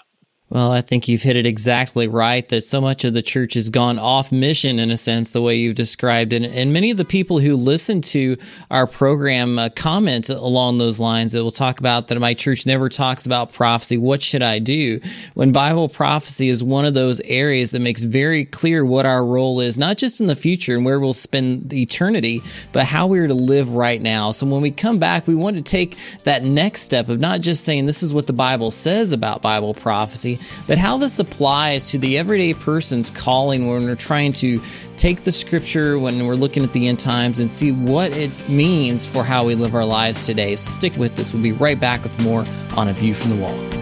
Well, 0.50 0.72
I 0.72 0.80
think 0.80 1.06
you've 1.06 1.22
hit 1.22 1.36
it 1.36 1.46
exactly 1.46 2.08
right 2.08 2.46
that 2.48 2.62
so 2.62 2.80
much 2.80 3.04
of 3.04 3.14
the 3.14 3.22
church 3.22 3.54
has 3.54 3.68
gone 3.68 4.00
off 4.00 4.32
mission 4.32 4.80
in 4.80 4.90
a 4.90 4.96
sense, 4.96 5.30
the 5.30 5.40
way 5.40 5.54
you've 5.54 5.76
described 5.76 6.32
it. 6.32 6.42
And 6.42 6.72
many 6.72 6.90
of 6.90 6.96
the 6.96 7.04
people 7.04 7.38
who 7.38 7.54
listen 7.54 8.00
to 8.00 8.36
our 8.68 8.88
program 8.88 9.60
uh, 9.60 9.68
comment 9.68 10.28
along 10.28 10.78
those 10.78 10.98
lines. 10.98 11.36
It 11.36 11.42
will 11.42 11.52
talk 11.52 11.78
about 11.78 12.08
that 12.08 12.18
my 12.18 12.34
church 12.34 12.66
never 12.66 12.88
talks 12.88 13.26
about 13.26 13.52
prophecy. 13.52 13.96
What 13.96 14.22
should 14.22 14.42
I 14.42 14.58
do? 14.58 15.00
When 15.34 15.52
Bible 15.52 15.88
prophecy 15.88 16.48
is 16.48 16.64
one 16.64 16.84
of 16.84 16.94
those 16.94 17.20
areas 17.20 17.70
that 17.70 17.80
makes 17.80 18.02
very 18.02 18.44
clear 18.44 18.84
what 18.84 19.06
our 19.06 19.24
role 19.24 19.60
is, 19.60 19.78
not 19.78 19.98
just 19.98 20.20
in 20.20 20.26
the 20.26 20.34
future 20.34 20.74
and 20.74 20.84
where 20.84 20.98
we'll 20.98 21.12
spend 21.12 21.72
eternity, 21.72 22.42
but 22.72 22.86
how 22.86 23.06
we 23.06 23.20
are 23.20 23.28
to 23.28 23.34
live 23.34 23.70
right 23.70 24.02
now. 24.02 24.32
So 24.32 24.48
when 24.48 24.62
we 24.62 24.72
come 24.72 24.98
back, 24.98 25.28
we 25.28 25.36
want 25.36 25.58
to 25.58 25.62
take 25.62 25.96
that 26.24 26.42
next 26.42 26.82
step 26.82 27.08
of 27.08 27.20
not 27.20 27.40
just 27.40 27.62
saying 27.62 27.86
this 27.86 28.02
is 28.02 28.12
what 28.12 28.26
the 28.26 28.32
Bible 28.32 28.72
says 28.72 29.12
about 29.12 29.42
Bible 29.42 29.74
prophecy, 29.74 30.39
but 30.66 30.78
how 30.78 30.98
this 30.98 31.18
applies 31.18 31.90
to 31.90 31.98
the 31.98 32.18
everyday 32.18 32.54
person's 32.54 33.10
calling 33.10 33.66
when 33.66 33.84
we're 33.84 33.94
trying 33.94 34.32
to 34.34 34.60
take 34.96 35.24
the 35.24 35.32
scripture, 35.32 35.98
when 35.98 36.26
we're 36.26 36.34
looking 36.34 36.62
at 36.62 36.72
the 36.72 36.88
end 36.88 36.98
times, 36.98 37.38
and 37.38 37.50
see 37.50 37.72
what 37.72 38.12
it 38.12 38.48
means 38.48 39.06
for 39.06 39.24
how 39.24 39.44
we 39.44 39.54
live 39.54 39.74
our 39.74 39.84
lives 39.84 40.26
today. 40.26 40.56
So 40.56 40.70
stick 40.70 40.96
with 40.96 41.16
this. 41.16 41.32
We'll 41.32 41.42
be 41.42 41.52
right 41.52 41.78
back 41.78 42.02
with 42.02 42.18
more 42.20 42.44
on 42.76 42.88
A 42.88 42.92
View 42.92 43.14
from 43.14 43.30
the 43.30 43.36
Wall. 43.36 43.80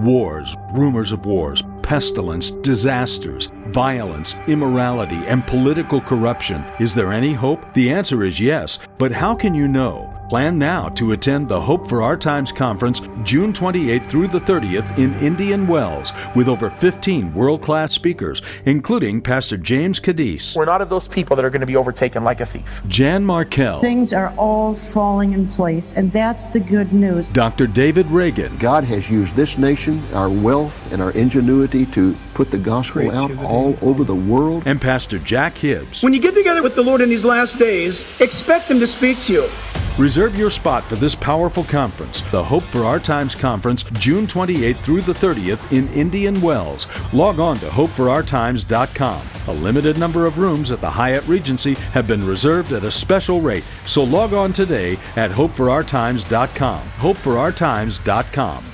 Wars, 0.00 0.56
rumors 0.72 1.12
of 1.12 1.24
wars, 1.26 1.62
pestilence, 1.92 2.52
disasters, 2.62 3.50
violence, 3.66 4.34
immorality, 4.46 5.26
and 5.26 5.46
political 5.46 6.00
corruption. 6.00 6.64
Is 6.80 6.94
there 6.94 7.12
any 7.12 7.34
hope? 7.34 7.70
The 7.74 7.92
answer 7.92 8.24
is 8.24 8.40
yes, 8.40 8.78
but 8.96 9.12
how 9.12 9.34
can 9.34 9.54
you 9.54 9.68
know? 9.68 10.10
Plan 10.32 10.56
now 10.56 10.88
to 10.88 11.12
attend 11.12 11.46
the 11.46 11.60
Hope 11.60 11.86
for 11.86 12.00
Our 12.00 12.16
Times 12.16 12.52
conference 12.52 13.02
June 13.22 13.52
28th 13.52 14.08
through 14.08 14.28
the 14.28 14.40
30th 14.40 14.96
in 14.96 15.12
Indian 15.16 15.66
Wells 15.66 16.14
with 16.34 16.48
over 16.48 16.70
15 16.70 17.34
world 17.34 17.60
class 17.60 17.92
speakers, 17.92 18.40
including 18.64 19.20
Pastor 19.20 19.58
James 19.58 20.00
Kaddis. 20.00 20.56
We're 20.56 20.64
not 20.64 20.80
of 20.80 20.88
those 20.88 21.06
people 21.06 21.36
that 21.36 21.44
are 21.44 21.50
going 21.50 21.60
to 21.60 21.66
be 21.66 21.76
overtaken 21.76 22.24
like 22.24 22.40
a 22.40 22.46
thief. 22.46 22.64
Jan 22.88 23.26
Markell. 23.26 23.78
Things 23.78 24.14
are 24.14 24.32
all 24.38 24.74
falling 24.74 25.34
in 25.34 25.48
place, 25.48 25.98
and 25.98 26.10
that's 26.12 26.48
the 26.48 26.60
good 26.60 26.94
news. 26.94 27.30
Dr. 27.30 27.66
David 27.66 28.06
Reagan. 28.06 28.56
God 28.56 28.84
has 28.84 29.10
used 29.10 29.36
this 29.36 29.58
nation, 29.58 30.02
our 30.14 30.30
wealth, 30.30 30.90
and 30.94 31.02
our 31.02 31.10
ingenuity 31.10 31.84
to 31.84 32.16
put 32.32 32.50
the 32.50 32.56
gospel 32.56 33.02
Creativity. 33.02 33.38
out 33.38 33.44
all 33.44 33.76
over 33.82 34.02
the 34.02 34.14
world. 34.14 34.62
And 34.64 34.80
Pastor 34.80 35.18
Jack 35.18 35.52
Hibbs. 35.58 36.02
When 36.02 36.14
you 36.14 36.20
get 36.20 36.32
together 36.32 36.62
with 36.62 36.74
the 36.74 36.82
Lord 36.82 37.02
in 37.02 37.10
these 37.10 37.26
last 37.26 37.58
days, 37.58 38.06
expect 38.18 38.70
Him 38.70 38.80
to 38.80 38.86
speak 38.86 39.20
to 39.24 39.32
you. 39.34 39.81
Reserve 39.98 40.38
your 40.38 40.50
spot 40.50 40.84
for 40.84 40.96
this 40.96 41.14
powerful 41.14 41.64
conference, 41.64 42.22
the 42.30 42.42
Hope 42.42 42.62
for 42.62 42.84
Our 42.84 42.98
Times 42.98 43.34
Conference, 43.34 43.82
June 43.92 44.26
28th 44.26 44.78
through 44.78 45.02
the 45.02 45.12
30th 45.12 45.70
in 45.70 45.86
Indian 45.92 46.40
Wells. 46.40 46.86
Log 47.12 47.38
on 47.38 47.56
to 47.56 47.66
hopeforourtimes.com. 47.66 49.26
A 49.48 49.52
limited 49.52 49.98
number 49.98 50.24
of 50.24 50.38
rooms 50.38 50.72
at 50.72 50.80
the 50.80 50.88
Hyatt 50.88 51.26
Regency 51.28 51.74
have 51.74 52.06
been 52.06 52.26
reserved 52.26 52.72
at 52.72 52.84
a 52.84 52.90
special 52.90 53.42
rate, 53.42 53.64
so 53.84 54.02
log 54.02 54.32
on 54.32 54.54
today 54.54 54.96
at 55.16 55.30
hopeforourtimes.com. 55.30 56.88
hopeforourtimes.com. 56.98 58.71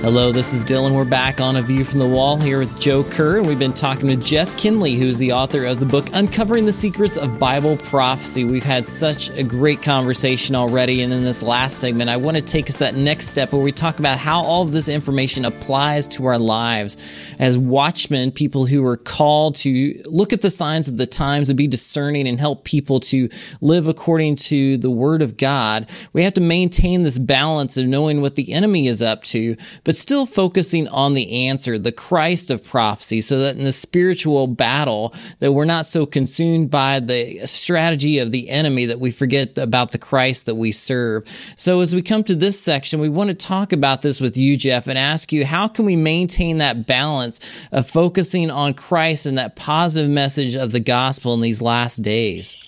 Hello, 0.00 0.30
this 0.30 0.54
is 0.54 0.64
Dylan. 0.64 0.94
We're 0.94 1.04
back 1.04 1.40
on 1.40 1.56
A 1.56 1.62
View 1.62 1.82
from 1.82 1.98
the 1.98 2.06
Wall 2.06 2.36
here 2.36 2.60
with 2.60 2.80
Joe 2.80 3.02
Kerr, 3.02 3.38
and 3.38 3.48
we've 3.48 3.58
been 3.58 3.72
talking 3.72 4.06
with 4.06 4.24
Jeff 4.24 4.56
Kinley, 4.56 4.94
who's 4.94 5.18
the 5.18 5.32
author 5.32 5.64
of 5.64 5.80
the 5.80 5.86
book 5.86 6.06
Uncovering 6.12 6.66
the 6.66 6.72
Secrets 6.72 7.16
of 7.16 7.40
Bible 7.40 7.76
Prophecy. 7.78 8.44
We've 8.44 8.62
had 8.62 8.86
such 8.86 9.28
a 9.30 9.42
great 9.42 9.82
conversation 9.82 10.54
already, 10.54 11.02
and 11.02 11.12
in 11.12 11.24
this 11.24 11.42
last 11.42 11.78
segment, 11.78 12.10
I 12.10 12.16
want 12.16 12.36
to 12.36 12.42
take 12.42 12.70
us 12.70 12.76
that 12.76 12.94
next 12.94 13.26
step 13.26 13.52
where 13.52 13.60
we 13.60 13.72
talk 13.72 13.98
about 13.98 14.18
how 14.18 14.40
all 14.40 14.62
of 14.62 14.70
this 14.70 14.88
information 14.88 15.44
applies 15.44 16.06
to 16.08 16.26
our 16.26 16.38
lives 16.38 16.96
as 17.40 17.58
watchmen, 17.58 18.30
people 18.30 18.66
who 18.66 18.86
are 18.86 18.96
called 18.96 19.56
to 19.56 20.00
look 20.06 20.32
at 20.32 20.42
the 20.42 20.50
signs 20.50 20.88
of 20.88 20.96
the 20.96 21.06
times 21.06 21.50
and 21.50 21.56
be 21.56 21.66
discerning 21.66 22.28
and 22.28 22.38
help 22.38 22.62
people 22.62 23.00
to 23.00 23.28
live 23.60 23.88
according 23.88 24.36
to 24.36 24.76
the 24.76 24.92
Word 24.92 25.22
of 25.22 25.36
God. 25.36 25.90
We 26.12 26.22
have 26.22 26.34
to 26.34 26.40
maintain 26.40 27.02
this 27.02 27.18
balance 27.18 27.76
of 27.76 27.88
knowing 27.88 28.20
what 28.20 28.36
the 28.36 28.52
enemy 28.52 28.86
is 28.86 29.02
up 29.02 29.24
to 29.24 29.56
but 29.88 29.96
still 29.96 30.26
focusing 30.26 30.86
on 30.88 31.14
the 31.14 31.48
answer, 31.48 31.78
the 31.78 31.90
Christ 31.90 32.50
of 32.50 32.62
prophecy, 32.62 33.22
so 33.22 33.38
that 33.38 33.56
in 33.56 33.64
the 33.64 33.72
spiritual 33.72 34.46
battle, 34.46 35.14
that 35.38 35.52
we're 35.52 35.64
not 35.64 35.86
so 35.86 36.04
consumed 36.04 36.70
by 36.70 37.00
the 37.00 37.46
strategy 37.46 38.18
of 38.18 38.30
the 38.30 38.50
enemy 38.50 38.84
that 38.84 39.00
we 39.00 39.10
forget 39.10 39.56
about 39.56 39.92
the 39.92 39.98
Christ 39.98 40.44
that 40.44 40.56
we 40.56 40.72
serve. 40.72 41.24
So 41.56 41.80
as 41.80 41.94
we 41.94 42.02
come 42.02 42.22
to 42.24 42.34
this 42.34 42.60
section, 42.60 43.00
we 43.00 43.08
want 43.08 43.28
to 43.28 43.34
talk 43.34 43.72
about 43.72 44.02
this 44.02 44.20
with 44.20 44.36
you, 44.36 44.58
Jeff, 44.58 44.88
and 44.88 44.98
ask 44.98 45.32
you, 45.32 45.46
how 45.46 45.68
can 45.68 45.86
we 45.86 45.96
maintain 45.96 46.58
that 46.58 46.86
balance 46.86 47.40
of 47.72 47.88
focusing 47.88 48.50
on 48.50 48.74
Christ 48.74 49.24
and 49.24 49.38
that 49.38 49.56
positive 49.56 50.10
message 50.10 50.54
of 50.54 50.70
the 50.70 50.80
gospel 50.80 51.32
in 51.32 51.40
these 51.40 51.62
last 51.62 52.02
days? 52.02 52.58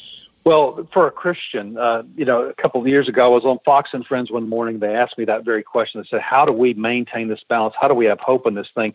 Well, 0.44 0.88
for 0.92 1.07
a 1.07 1.11
Christian, 1.11 1.76
uh, 1.76 2.03
you 2.16 2.24
know, 2.24 2.42
a 2.42 2.55
couple 2.55 2.81
of 2.81 2.88
years 2.88 3.09
ago, 3.09 3.26
I 3.26 3.29
was 3.29 3.44
on 3.44 3.59
Fox 3.64 3.90
and 3.92 4.07
Friends 4.07 4.31
one 4.31 4.48
morning. 4.48 4.79
They 4.79 4.94
asked 4.94 5.18
me 5.18 5.24
that 5.26 5.44
very 5.44 5.62
question. 5.62 6.00
They 6.00 6.09
said, 6.09 6.22
How 6.22 6.46
do 6.46 6.53
we 6.53 6.72
maintain 6.74 7.29
this 7.29 7.40
balance? 7.48 7.74
How 7.79 7.88
do 7.88 7.94
we 7.94 8.07
have 8.07 8.20
hope 8.20 8.46
in 8.46 8.55
this 8.55 8.68
thing? 8.74 8.94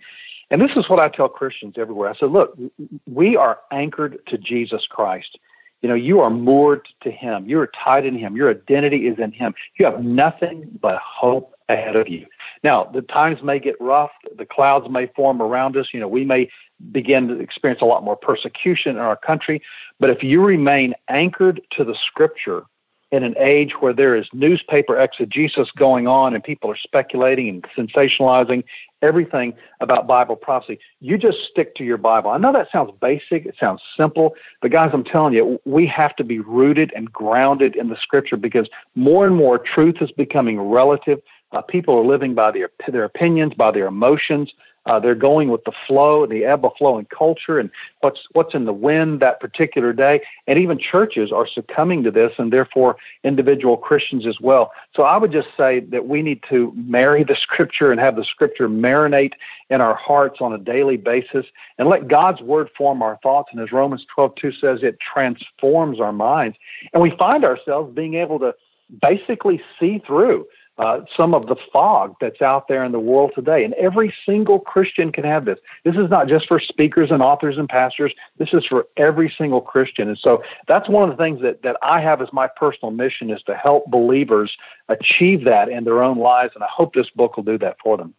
And 0.50 0.62
this 0.62 0.72
is 0.76 0.90
what 0.90 1.00
I 1.00 1.10
tell 1.10 1.30
Christians 1.30 1.76
everywhere. 1.78 2.10
I 2.10 2.16
said, 2.16 2.32
Look, 2.32 2.58
we 3.06 3.36
are 3.36 3.60
anchored 3.72 4.20
to 4.28 4.38
Jesus 4.40 4.88
Christ. 4.90 5.38
You 5.82 5.90
know, 5.90 5.96
you 5.96 6.20
are 6.20 6.32
moored 6.32 6.88
to 7.04 7.12
Him. 7.12 7.48
You 7.48 7.60
are 7.60 7.70
tied 7.84 8.08
in 8.08 8.18
Him. 8.18 8.36
Your 8.36 8.50
identity 8.50 9.08
is 9.08 9.20
in 9.20 9.32
Him. 9.32 9.54
You 9.78 9.86
have 9.86 10.04
nothing 10.04 10.68
but 10.82 10.98
hope 10.98 11.54
ahead 11.70 11.96
of 11.96 12.08
you. 12.08 12.26
Now, 12.64 12.86
the 12.86 13.02
times 13.02 13.44
may 13.44 13.60
get 13.60 13.76
rough. 13.80 14.12
The 14.36 14.46
clouds 14.46 14.88
may 14.90 15.08
form 15.16 15.42
around 15.42 15.78
us. 15.78 15.88
You 15.94 16.00
know, 16.00 16.08
we 16.08 16.26
may 16.26 16.50
begin 16.92 17.28
to 17.28 17.40
experience 17.40 17.82
a 17.82 17.86
lot 17.86 18.04
more 18.04 18.16
persecution 18.16 18.92
in 18.92 18.98
our 18.98 19.16
country. 19.16 19.62
But 20.00 20.10
if 20.10 20.24
you 20.24 20.44
remain 20.44 20.94
anchored 21.10 21.62
to 21.72 21.84
the 21.84 21.96
scripture 22.06 22.64
in 23.12 23.24
an 23.24 23.36
age 23.38 23.74
where 23.80 23.94
there 23.94 24.16
is 24.16 24.26
newspaper 24.34 25.00
exegesis 25.00 25.70
going 25.78 26.08
on 26.08 26.34
and 26.34 26.44
people 26.44 26.70
are 26.70 26.78
speculating 26.78 27.48
and 27.48 27.66
sensationalizing 27.78 28.64
everything 29.02 29.54
about 29.80 30.08
Bible 30.08 30.36
prophecy, 30.36 30.80
you 31.00 31.18
just 31.18 31.38
stick 31.50 31.76
to 31.76 31.84
your 31.84 31.98
Bible. 31.98 32.32
I 32.32 32.38
know 32.38 32.52
that 32.52 32.68
sounds 32.72 32.92
basic, 33.00 33.46
it 33.46 33.56
sounds 33.60 33.82
simple, 33.96 34.34
but 34.62 34.72
guys, 34.72 34.90
I'm 34.92 35.04
telling 35.04 35.34
you, 35.34 35.60
we 35.66 35.86
have 35.88 36.16
to 36.18 36.24
be 36.24 36.40
rooted 36.40 36.92
and 36.96 37.12
grounded 37.12 37.76
in 37.76 37.90
the 37.90 37.98
scripture 38.02 38.38
because 38.38 38.68
more 38.96 39.26
and 39.26 39.36
more 39.36 39.60
truth 39.60 39.98
is 40.02 40.12
becoming 40.12 40.60
relative. 40.60 41.20
Uh, 41.52 41.62
people 41.62 41.96
are 41.96 42.06
living 42.06 42.34
by 42.34 42.52
their, 42.52 42.70
their 42.92 43.06
opinions, 43.06 43.54
by 43.54 43.72
their 43.72 43.86
emotions, 43.86 44.52
uh, 44.86 45.00
they're 45.00 45.16
going 45.16 45.50
with 45.50 45.64
the 45.64 45.72
flow, 45.88 46.26
the 46.28 46.46
ebb 46.46 46.64
of 46.64 46.72
flow 46.78 46.98
in 46.98 47.06
culture, 47.06 47.58
and 47.58 47.70
what's 48.02 48.20
what's 48.34 48.54
in 48.54 48.66
the 48.66 48.74
wind 48.74 49.20
that 49.20 49.40
particular 49.40 49.94
day. 49.94 50.22
And 50.48 50.60
even 50.60 50.80
churches 50.80 51.32
are 51.32 51.48
succumbing 51.48 52.04
to 52.04 52.12
this, 52.12 52.32
and 52.38 52.54
therefore 52.54 52.98
individual 53.24 53.78
Christians 53.78 54.28
as 54.28 54.40
well. 54.40 54.72
So 54.96 55.04
I 55.04 55.18
would 55.18 55.32
just 55.32 55.48
say 55.58 55.80
that 55.80 56.08
we 56.08 56.22
need 56.22 56.42
to 56.50 56.72
marry 56.76 57.24
the 57.24 57.36
Scripture 57.42 57.92
and 57.92 58.00
have 58.00 58.16
the 58.16 58.26
Scripture 58.26 58.70
marinate 58.70 59.34
in 59.70 59.82
our 59.82 59.96
hearts 59.96 60.38
on 60.42 60.54
a 60.54 60.58
daily 60.58 60.98
basis, 60.98 61.46
and 61.78 61.90
let 61.90 62.08
God's 62.08 62.42
Word 62.42 62.70
form 62.78 63.02
our 63.02 63.18
thoughts. 63.24 63.50
And 63.52 63.62
as 63.62 63.72
Romans 63.72 64.06
12:2 64.16 64.60
says, 64.62 64.80
it 64.84 64.98
transforms 65.00 66.00
our 66.00 66.14
minds, 66.14 66.58
and 66.94 67.02
we 67.02 67.12
find 67.18 67.44
ourselves 67.44 67.94
being 67.96 68.16
able 68.16 68.40
to 68.40 68.54
basically 69.02 69.62
see 69.80 70.00
through 70.06 70.46
uh, 70.78 71.02
some 71.16 71.34
of 71.34 71.48
the 71.48 71.56
fog 71.72 72.16
that's 72.20 72.42
out 72.42 72.68
there 72.68 72.84
in 72.84 72.92
the 72.92 73.00
world 73.00 73.32
today. 73.34 73.64
And 73.64 73.74
every 73.76 74.14
single 74.26 74.60
Christian 74.60 75.12
can 75.12 75.24
have 75.24 75.46
this. 75.46 75.60
This 75.84 75.96
is 75.96 76.10
not 76.10 76.28
just 76.28 76.48
for 76.48 76.60
speakers 76.60 77.12
and 77.12 77.22
authors 77.22 77.58
and 77.58 77.70
pastors. 77.70 78.14
This 78.38 78.50
is 78.54 78.66
for 78.68 78.88
every 78.98 79.34
single 79.38 79.62
Christian. 79.62 80.10
And 80.10 80.18
so 80.22 80.44
that's 80.68 80.90
one 80.90 81.10
of 81.10 81.16
the 81.16 81.24
things 81.24 81.42
that, 81.42 81.62
that 81.64 81.78
I 81.82 82.02
have 82.02 82.22
as 82.22 82.28
my 82.34 82.48
personal 82.48 82.92
mission 82.92 83.30
is 83.30 83.42
to 83.44 83.56
help 83.56 83.90
believers 83.90 84.52
achieve 84.90 85.46
that 85.46 85.70
in 85.70 85.86
their 85.86 86.04
own 86.04 86.18
lives. 86.18 86.52
And 86.56 86.64
I 86.64 86.70
hope 86.70 86.94
this 86.94 87.10
book 87.16 87.38
will 87.38 87.44
do 87.44 87.58
that 87.60 87.78
for 87.82 87.98
them 87.98 88.14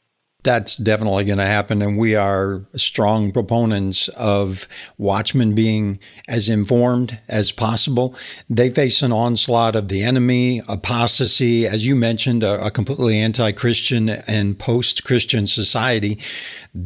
that's 0.46 0.76
definitely 0.76 1.24
going 1.24 1.38
to 1.38 1.44
happen. 1.44 1.82
And 1.82 1.98
we 1.98 2.14
are 2.14 2.62
strong 2.76 3.32
proponents 3.32 4.06
of 4.10 4.68
watchmen 4.96 5.56
being 5.56 5.98
as 6.28 6.48
informed 6.48 7.18
as 7.28 7.50
possible. 7.50 8.14
They 8.48 8.70
face 8.70 9.02
an 9.02 9.10
onslaught 9.10 9.74
of 9.74 9.88
the 9.88 10.04
enemy, 10.04 10.62
apostasy, 10.68 11.66
as 11.66 11.84
you 11.84 11.96
mentioned, 11.96 12.44
a, 12.44 12.64
a 12.64 12.70
completely 12.70 13.18
anti 13.18 13.50
Christian 13.50 14.08
and 14.08 14.56
post 14.56 15.02
Christian 15.02 15.48
society, 15.48 16.20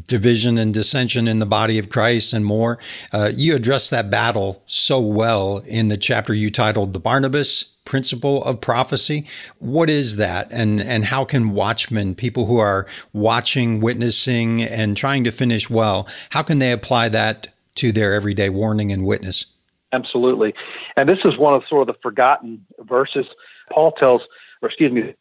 division 0.06 0.56
and 0.56 0.72
dissension 0.72 1.28
in 1.28 1.38
the 1.38 1.46
body 1.46 1.78
of 1.78 1.90
Christ, 1.90 2.32
and 2.32 2.46
more. 2.46 2.78
Uh, 3.12 3.30
you 3.34 3.54
address 3.54 3.90
that 3.90 4.10
battle 4.10 4.62
so 4.66 5.00
well 5.00 5.58
in 5.58 5.88
the 5.88 5.98
chapter 5.98 6.32
you 6.32 6.48
titled 6.48 6.94
The 6.94 6.98
Barnabas 6.98 7.76
principle 7.84 8.44
of 8.44 8.60
prophecy. 8.60 9.26
What 9.58 9.90
is 9.90 10.16
that? 10.16 10.48
And, 10.50 10.80
and 10.80 11.06
how 11.06 11.24
can 11.24 11.50
watchmen, 11.50 12.14
people 12.14 12.46
who 12.46 12.58
are 12.58 12.86
watching, 13.12 13.80
witnessing, 13.80 14.62
and 14.62 14.96
trying 14.96 15.24
to 15.24 15.30
finish 15.30 15.68
well, 15.68 16.08
how 16.30 16.42
can 16.42 16.58
they 16.58 16.72
apply 16.72 17.08
that 17.10 17.48
to 17.76 17.92
their 17.92 18.14
everyday 18.14 18.48
warning 18.48 18.92
and 18.92 19.06
witness? 19.06 19.46
Absolutely. 19.92 20.54
And 20.96 21.08
this 21.08 21.18
is 21.24 21.36
one 21.38 21.54
of 21.54 21.62
sort 21.68 21.88
of 21.88 21.94
the 21.94 22.00
forgotten 22.00 22.64
verses. 22.80 23.26
Paul 23.72 23.92
tells, 23.92 24.22
or 24.62 24.68
excuse 24.68 24.92
me, 24.92 25.14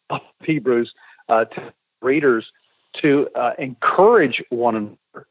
Hebrews 0.44 0.92
uh, 1.28 1.46
to 1.46 1.72
readers 2.02 2.46
to 3.02 3.28
uh, 3.34 3.52
encourage 3.58 4.42
one 4.50 4.76
another 4.76 5.26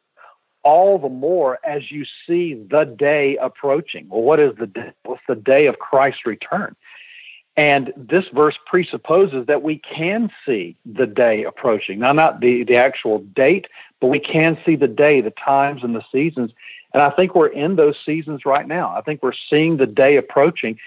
all 0.64 1.00
the 1.00 1.10
more 1.10 1.58
as 1.66 1.90
you 1.90 2.06
see 2.28 2.54
the 2.70 2.84
day 2.84 3.38
approaching. 3.42 4.08
Well, 4.10 4.22
what 4.22 4.40
is 4.40 4.52
the 4.60 4.68
day? 4.68 4.92
What's 5.04 5.22
the 5.28 5.36
day 5.36 5.68
of 5.68 5.80
Christ's 5.80 6.26
return? 6.26 6.76
And 7.58 7.94
this 7.98 8.26
verse 8.34 8.56
presupposes 8.66 9.46
that 9.48 9.64
we 9.64 9.80
can 9.80 10.30
see 10.46 10.78
the 10.86 11.06
day 11.06 11.44
approaching. 11.44 12.00
Now, 12.00 12.14
not 12.14 12.40
the, 12.40 12.64
the 12.64 12.78
actual 12.78 13.20
date, 13.20 13.68
but 14.00 14.08
we 14.08 14.20
can 14.20 14.58
see 14.66 14.76
the 14.76 14.88
day, 14.88 15.20
the 15.20 15.32
times, 15.32 15.84
and 15.84 15.94
the 15.94 16.04
seasons. 16.12 16.52
And 16.94 17.04
I 17.04 17.10
think 17.10 17.36
we're 17.36 17.48
in 17.48 17.76
those 17.76 17.96
seasons 18.06 18.46
right 18.46 18.68
now. 18.68 18.96
I 18.96 19.02
think 19.02 19.22
we're 19.22 19.34
seeing 19.50 19.78
the 19.78 19.86
day 19.86 20.16
approaching. 20.16 20.80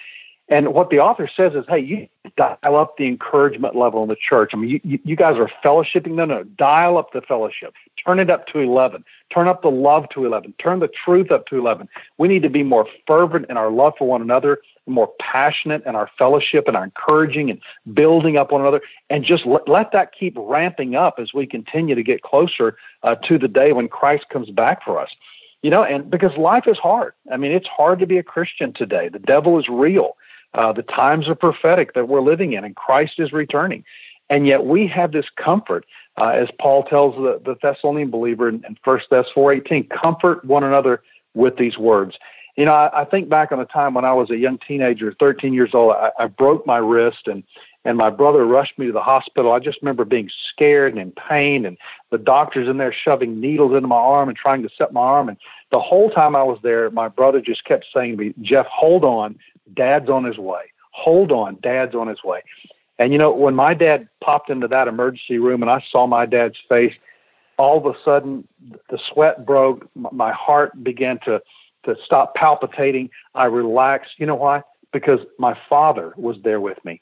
And 0.48 0.74
what 0.74 0.90
the 0.90 0.98
author 0.98 1.30
says 1.34 1.54
is, 1.54 1.64
hey, 1.68 1.78
you 1.78 2.08
dial 2.36 2.76
up 2.76 2.96
the 2.96 3.06
encouragement 3.06 3.76
level 3.76 4.02
in 4.02 4.08
the 4.08 4.16
church. 4.16 4.50
I 4.52 4.56
mean, 4.56 4.80
you, 4.82 4.98
you 5.04 5.16
guys 5.16 5.36
are 5.38 5.50
fellowshipping. 5.64 6.12
No, 6.12 6.24
no, 6.24 6.44
dial 6.44 6.98
up 6.98 7.12
the 7.12 7.22
fellowship. 7.22 7.72
Turn 8.04 8.18
it 8.18 8.28
up 8.28 8.46
to 8.48 8.58
11. 8.58 9.04
Turn 9.32 9.48
up 9.48 9.62
the 9.62 9.70
love 9.70 10.08
to 10.10 10.26
11. 10.26 10.54
Turn 10.62 10.80
the 10.80 10.90
truth 11.04 11.30
up 11.30 11.46
to 11.46 11.58
11. 11.58 11.88
We 12.18 12.28
need 12.28 12.42
to 12.42 12.50
be 12.50 12.62
more 12.62 12.86
fervent 13.06 13.46
in 13.48 13.56
our 13.56 13.70
love 13.70 13.94
for 13.96 14.06
one 14.06 14.20
another, 14.20 14.58
more 14.86 15.10
passionate 15.20 15.84
in 15.86 15.94
our 15.94 16.10
fellowship 16.18 16.64
and 16.66 16.76
our 16.76 16.84
encouraging 16.84 17.50
and 17.50 17.60
building 17.94 18.36
up 18.36 18.52
one 18.52 18.60
another, 18.60 18.80
and 19.10 19.24
just 19.24 19.46
let, 19.46 19.68
let 19.68 19.92
that 19.92 20.12
keep 20.18 20.34
ramping 20.36 20.94
up 20.94 21.14
as 21.18 21.32
we 21.32 21.46
continue 21.46 21.94
to 21.94 22.02
get 22.02 22.22
closer 22.22 22.76
uh, 23.02 23.14
to 23.16 23.38
the 23.38 23.48
day 23.48 23.72
when 23.72 23.88
Christ 23.88 24.24
comes 24.30 24.50
back 24.50 24.84
for 24.84 25.00
us. 25.00 25.10
You 25.62 25.70
know, 25.70 25.84
and 25.84 26.10
because 26.10 26.36
life 26.36 26.64
is 26.66 26.76
hard. 26.78 27.12
I 27.30 27.36
mean, 27.36 27.52
it's 27.52 27.68
hard 27.68 28.00
to 28.00 28.06
be 28.06 28.18
a 28.18 28.22
Christian 28.22 28.72
today. 28.72 29.08
The 29.08 29.20
devil 29.20 29.60
is 29.60 29.68
real. 29.68 30.16
Uh, 30.54 30.72
the 30.72 30.82
times 30.82 31.28
are 31.28 31.36
prophetic 31.36 31.94
that 31.94 32.08
we're 32.08 32.20
living 32.20 32.52
in, 32.52 32.64
and 32.64 32.74
Christ 32.74 33.14
is 33.18 33.32
returning. 33.32 33.84
And 34.28 34.46
yet 34.46 34.64
we 34.64 34.86
have 34.88 35.12
this 35.12 35.26
comfort, 35.36 35.84
uh, 36.20 36.28
as 36.28 36.48
Paul 36.60 36.84
tells 36.84 37.14
the, 37.16 37.40
the 37.44 37.56
Thessalonian 37.62 38.10
believer 38.10 38.48
in, 38.48 38.64
in 38.66 38.76
1 38.82 39.00
Thess 39.10 39.26
4.18, 39.36 39.88
comfort 39.90 40.44
one 40.44 40.64
another 40.64 41.02
with 41.34 41.56
these 41.56 41.78
words. 41.78 42.16
You 42.56 42.66
know, 42.66 42.72
I, 42.72 43.02
I 43.02 43.04
think 43.04 43.28
back 43.28 43.50
on 43.50 43.60
a 43.60 43.64
time 43.64 43.94
when 43.94 44.04
I 44.04 44.12
was 44.12 44.30
a 44.30 44.36
young 44.36 44.58
teenager, 44.66 45.14
13 45.18 45.54
years 45.54 45.70
old, 45.72 45.92
I, 45.92 46.10
I 46.18 46.26
broke 46.26 46.66
my 46.66 46.78
wrist 46.78 47.26
and 47.26 47.42
and 47.84 47.98
my 47.98 48.10
brother 48.10 48.46
rushed 48.46 48.78
me 48.78 48.86
to 48.86 48.92
the 48.92 49.00
hospital. 49.00 49.52
I 49.52 49.58
just 49.58 49.82
remember 49.82 50.04
being 50.04 50.30
scared 50.52 50.92
and 50.92 51.02
in 51.02 51.10
pain, 51.12 51.66
and 51.66 51.76
the 52.10 52.18
doctors 52.18 52.68
in 52.68 52.78
there 52.78 52.94
shoving 52.94 53.40
needles 53.40 53.74
into 53.74 53.88
my 53.88 53.96
arm 53.96 54.28
and 54.28 54.38
trying 54.38 54.62
to 54.62 54.68
set 54.78 54.92
my 54.92 55.00
arm. 55.00 55.28
And 55.28 55.36
the 55.72 55.80
whole 55.80 56.08
time 56.08 56.36
I 56.36 56.44
was 56.44 56.60
there, 56.62 56.90
my 56.90 57.08
brother 57.08 57.40
just 57.40 57.64
kept 57.64 57.86
saying 57.92 58.16
to 58.16 58.24
me, 58.24 58.34
Jeff, 58.40 58.66
hold 58.66 59.02
on. 59.04 59.36
Dad's 59.74 60.08
on 60.08 60.22
his 60.22 60.38
way. 60.38 60.62
Hold 60.92 61.32
on. 61.32 61.58
Dad's 61.60 61.96
on 61.96 62.06
his 62.06 62.22
way. 62.22 62.42
And 63.00 63.12
you 63.12 63.18
know, 63.18 63.32
when 63.32 63.56
my 63.56 63.74
dad 63.74 64.08
popped 64.22 64.48
into 64.48 64.68
that 64.68 64.86
emergency 64.86 65.38
room 65.38 65.62
and 65.62 65.70
I 65.70 65.82
saw 65.90 66.06
my 66.06 66.24
dad's 66.24 66.58
face, 66.68 66.94
all 67.58 67.78
of 67.78 67.86
a 67.86 67.98
sudden 68.04 68.46
the 68.90 68.98
sweat 69.12 69.44
broke. 69.44 69.88
My 69.94 70.32
heart 70.32 70.84
began 70.84 71.18
to, 71.24 71.42
to 71.84 71.96
stop 72.04 72.34
palpitating. 72.34 73.10
I 73.34 73.46
relaxed. 73.46 74.12
You 74.18 74.26
know 74.26 74.34
why? 74.34 74.62
Because 74.92 75.20
my 75.38 75.56
father 75.68 76.12
was 76.16 76.36
there 76.42 76.60
with 76.60 76.82
me. 76.84 77.00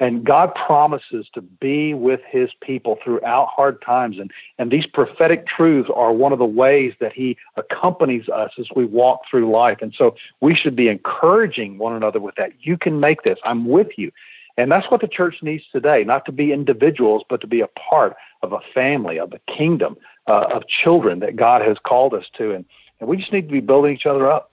And 0.00 0.24
God 0.24 0.52
promises 0.54 1.26
to 1.32 1.40
be 1.40 1.94
with 1.94 2.20
his 2.28 2.50
people 2.60 2.98
throughout 3.04 3.46
hard 3.54 3.80
times. 3.82 4.18
And, 4.18 4.32
and 4.58 4.68
these 4.70 4.84
prophetic 4.84 5.46
truths 5.46 5.88
are 5.94 6.12
one 6.12 6.32
of 6.32 6.40
the 6.40 6.44
ways 6.44 6.92
that 6.98 7.12
he 7.12 7.36
accompanies 7.56 8.28
us 8.28 8.50
as 8.58 8.66
we 8.74 8.84
walk 8.84 9.20
through 9.30 9.52
life. 9.52 9.78
And 9.80 9.94
so 9.96 10.16
we 10.40 10.56
should 10.56 10.74
be 10.74 10.88
encouraging 10.88 11.78
one 11.78 11.94
another 11.94 12.18
with 12.18 12.34
that. 12.34 12.50
You 12.60 12.76
can 12.76 12.98
make 12.98 13.22
this. 13.22 13.38
I'm 13.44 13.66
with 13.68 13.90
you. 13.96 14.10
And 14.56 14.72
that's 14.72 14.90
what 14.90 15.02
the 15.02 15.08
church 15.08 15.36
needs 15.40 15.64
today, 15.70 16.02
not 16.04 16.24
to 16.26 16.32
be 16.32 16.52
individuals, 16.52 17.22
but 17.28 17.40
to 17.40 17.46
be 17.46 17.60
a 17.60 17.68
part 17.68 18.16
of 18.42 18.52
a 18.52 18.60
family, 18.74 19.18
of 19.18 19.32
a 19.32 19.52
kingdom, 19.56 19.96
uh, 20.26 20.46
of 20.52 20.64
children 20.66 21.20
that 21.20 21.36
God 21.36 21.62
has 21.62 21.76
called 21.86 22.12
us 22.12 22.24
to. 22.38 22.52
And, 22.52 22.64
and 23.02 23.10
we 23.10 23.16
just 23.16 23.32
need 23.32 23.48
to 23.48 23.52
be 23.52 23.58
building 23.58 23.92
each 23.92 24.06
other 24.06 24.30
up. 24.30 24.52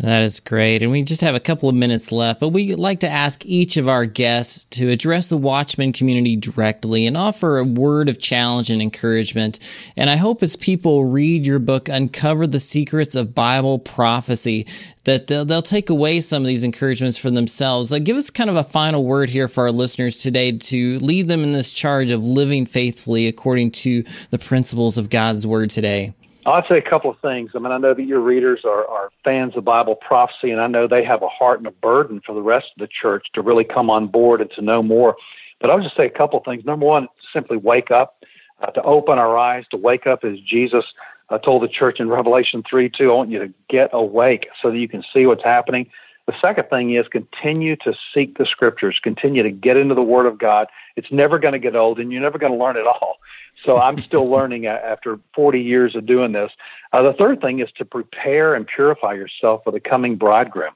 That 0.00 0.22
is 0.22 0.40
great. 0.40 0.82
And 0.82 0.90
we 0.90 1.02
just 1.04 1.22
have 1.22 1.36
a 1.36 1.40
couple 1.40 1.68
of 1.68 1.74
minutes 1.74 2.12
left, 2.12 2.40
but 2.40 2.48
we 2.48 2.74
like 2.74 3.00
to 3.00 3.08
ask 3.08 3.46
each 3.46 3.76
of 3.76 3.88
our 3.88 4.04
guests 4.04 4.64
to 4.72 4.90
address 4.90 5.28
the 5.28 5.38
Watchman 5.38 5.92
community 5.92 6.36
directly 6.36 7.06
and 7.06 7.16
offer 7.16 7.56
a 7.56 7.64
word 7.64 8.08
of 8.08 8.18
challenge 8.18 8.68
and 8.68 8.82
encouragement. 8.82 9.60
And 9.96 10.10
I 10.10 10.16
hope 10.16 10.42
as 10.42 10.56
people 10.56 11.06
read 11.06 11.46
your 11.46 11.60
book, 11.60 11.88
Uncover 11.88 12.48
the 12.48 12.60
Secrets 12.60 13.14
of 13.14 13.34
Bible 13.34 13.78
Prophecy, 13.78 14.66
that 15.04 15.28
they'll, 15.28 15.44
they'll 15.44 15.62
take 15.62 15.88
away 15.88 16.20
some 16.20 16.42
of 16.42 16.48
these 16.48 16.64
encouragements 16.64 17.16
for 17.16 17.30
themselves. 17.30 17.92
Like, 17.92 18.04
give 18.04 18.16
us 18.16 18.28
kind 18.28 18.50
of 18.50 18.56
a 18.56 18.64
final 18.64 19.04
word 19.04 19.30
here 19.30 19.46
for 19.46 19.64
our 19.64 19.72
listeners 19.72 20.20
today 20.20 20.52
to 20.52 20.98
lead 20.98 21.28
them 21.28 21.44
in 21.44 21.52
this 21.52 21.70
charge 21.70 22.10
of 22.10 22.24
living 22.24 22.66
faithfully 22.66 23.28
according 23.28 23.70
to 23.70 24.02
the 24.30 24.38
principles 24.38 24.98
of 24.98 25.10
God's 25.10 25.46
word 25.46 25.70
today. 25.70 26.12
I'd 26.46 26.64
say 26.68 26.78
a 26.78 26.82
couple 26.82 27.10
of 27.10 27.18
things. 27.18 27.50
I 27.54 27.58
mean, 27.58 27.72
I 27.72 27.78
know 27.78 27.92
that 27.92 28.04
your 28.04 28.20
readers 28.20 28.60
are, 28.64 28.86
are 28.86 29.10
fans 29.24 29.56
of 29.56 29.64
Bible 29.64 29.96
prophecy, 29.96 30.50
and 30.52 30.60
I 30.60 30.68
know 30.68 30.86
they 30.86 31.04
have 31.04 31.22
a 31.22 31.28
heart 31.28 31.58
and 31.58 31.66
a 31.66 31.72
burden 31.72 32.20
for 32.24 32.34
the 32.34 32.42
rest 32.42 32.66
of 32.76 32.80
the 32.80 32.88
church 32.88 33.26
to 33.34 33.42
really 33.42 33.64
come 33.64 33.90
on 33.90 34.06
board 34.06 34.40
and 34.40 34.50
to 34.52 34.62
know 34.62 34.82
more. 34.82 35.16
But 35.60 35.70
I'll 35.70 35.82
just 35.82 35.96
say 35.96 36.06
a 36.06 36.10
couple 36.10 36.38
of 36.38 36.44
things. 36.44 36.64
Number 36.64 36.86
one, 36.86 37.08
simply 37.32 37.56
wake 37.56 37.90
up, 37.90 38.24
uh, 38.62 38.66
to 38.66 38.82
open 38.82 39.18
our 39.18 39.36
eyes, 39.36 39.64
to 39.72 39.76
wake 39.76 40.06
up 40.06 40.22
as 40.22 40.38
Jesus 40.40 40.84
uh, 41.30 41.38
told 41.38 41.62
the 41.62 41.68
church 41.68 41.98
in 41.98 42.08
Revelation 42.08 42.62
3 42.68 42.90
2. 42.90 43.10
I 43.10 43.14
want 43.14 43.30
you 43.30 43.40
to 43.40 43.52
get 43.68 43.90
awake 43.92 44.48
so 44.62 44.70
that 44.70 44.78
you 44.78 44.88
can 44.88 45.02
see 45.12 45.26
what's 45.26 45.42
happening. 45.42 45.90
The 46.26 46.34
second 46.40 46.68
thing 46.70 46.92
is 46.92 47.06
continue 47.06 47.76
to 47.76 47.94
seek 48.12 48.36
the 48.36 48.46
scriptures, 48.46 48.98
continue 49.00 49.44
to 49.44 49.50
get 49.50 49.76
into 49.76 49.94
the 49.94 50.02
Word 50.02 50.26
of 50.26 50.38
God. 50.38 50.66
It's 50.96 51.12
never 51.12 51.38
going 51.38 51.52
to 51.52 51.60
get 51.60 51.76
old, 51.76 52.00
and 52.00 52.10
you're 52.10 52.22
never 52.22 52.38
going 52.38 52.52
to 52.52 52.58
learn 52.58 52.76
it 52.76 52.86
all. 52.86 53.18
So 53.62 53.78
I'm 53.78 54.02
still 54.02 54.28
learning 54.36 54.66
after 54.66 55.20
40 55.34 55.60
years 55.60 55.94
of 55.94 56.04
doing 56.04 56.32
this. 56.32 56.50
Uh, 56.92 57.02
the 57.02 57.12
third 57.12 57.40
thing 57.40 57.60
is 57.60 57.68
to 57.76 57.84
prepare 57.84 58.56
and 58.56 58.66
purify 58.66 59.14
yourself 59.14 59.62
for 59.62 59.70
the 59.70 59.78
coming 59.78 60.16
bridegroom. 60.16 60.72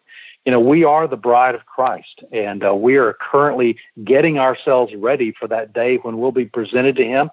You 0.46 0.52
know, 0.52 0.60
we 0.60 0.84
are 0.84 1.08
the 1.08 1.16
bride 1.16 1.56
of 1.56 1.66
Christ, 1.66 2.22
and 2.32 2.64
uh, 2.64 2.74
we 2.74 2.96
are 2.96 3.14
currently 3.20 3.76
getting 4.04 4.38
ourselves 4.38 4.94
ready 4.96 5.32
for 5.32 5.48
that 5.48 5.72
day 5.72 5.96
when 5.96 6.18
we'll 6.18 6.32
be 6.32 6.46
presented 6.46 6.96
to 6.96 7.04
Him. 7.04 7.30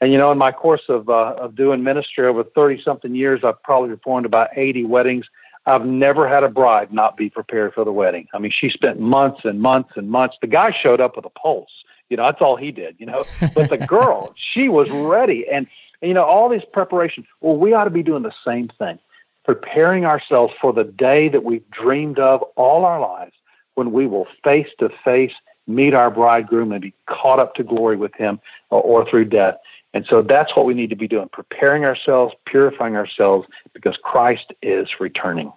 And 0.00 0.12
you 0.12 0.18
know, 0.18 0.30
in 0.32 0.38
my 0.38 0.52
course 0.52 0.82
of 0.88 1.08
uh, 1.08 1.34
of 1.38 1.54
doing 1.54 1.82
ministry 1.82 2.26
over 2.26 2.44
30 2.44 2.82
something 2.84 3.14
years, 3.14 3.40
I've 3.42 3.62
probably 3.62 3.90
performed 3.90 4.26
about 4.26 4.50
80 4.54 4.84
weddings. 4.84 5.24
I've 5.66 5.84
never 5.84 6.28
had 6.28 6.44
a 6.44 6.48
bride 6.48 6.92
not 6.92 7.16
be 7.16 7.28
prepared 7.28 7.74
for 7.74 7.84
the 7.84 7.92
wedding. 7.92 8.28
I 8.32 8.38
mean, 8.38 8.52
she 8.56 8.70
spent 8.70 9.00
months 9.00 9.40
and 9.44 9.60
months 9.60 9.90
and 9.96 10.08
months. 10.08 10.36
The 10.40 10.46
guy 10.46 10.74
showed 10.80 11.00
up 11.00 11.16
with 11.16 11.24
a 11.24 11.30
pulse. 11.30 11.70
You 12.08 12.16
know, 12.16 12.24
that's 12.24 12.40
all 12.40 12.56
he 12.56 12.70
did, 12.70 12.94
you 12.98 13.06
know. 13.06 13.24
But 13.54 13.70
the 13.70 13.78
girl, 13.88 14.34
she 14.54 14.68
was 14.68 14.88
ready. 14.90 15.44
And, 15.52 15.66
you 16.00 16.14
know, 16.14 16.24
all 16.24 16.48
these 16.48 16.62
preparations. 16.72 17.26
Well, 17.40 17.56
we 17.56 17.72
ought 17.72 17.84
to 17.84 17.90
be 17.90 18.04
doing 18.04 18.22
the 18.22 18.32
same 18.46 18.68
thing, 18.78 18.98
preparing 19.44 20.04
ourselves 20.04 20.54
for 20.60 20.72
the 20.72 20.84
day 20.84 21.28
that 21.30 21.42
we've 21.42 21.68
dreamed 21.70 22.20
of 22.20 22.42
all 22.54 22.84
our 22.84 23.00
lives 23.00 23.32
when 23.74 23.90
we 23.90 24.06
will 24.06 24.26
face 24.44 24.68
to 24.78 24.88
face 25.04 25.32
meet 25.66 25.94
our 25.94 26.10
bridegroom 26.10 26.72
and 26.72 26.80
be 26.80 26.94
caught 27.08 27.38
up 27.38 27.54
to 27.54 27.64
glory 27.64 27.96
with 27.96 28.14
him 28.14 28.40
or, 28.70 28.80
or 28.82 29.10
through 29.10 29.24
death. 29.26 29.54
And 29.94 30.04
so 30.08 30.22
that's 30.22 30.54
what 30.56 30.66
we 30.66 30.74
need 30.74 30.90
to 30.90 30.96
be 30.96 31.08
doing, 31.08 31.28
preparing 31.32 31.84
ourselves, 31.84 32.34
purifying 32.44 32.96
ourselves, 32.96 33.48
because 33.72 33.96
Christ 34.02 34.52
is 34.62 34.88
returning. 35.00 35.52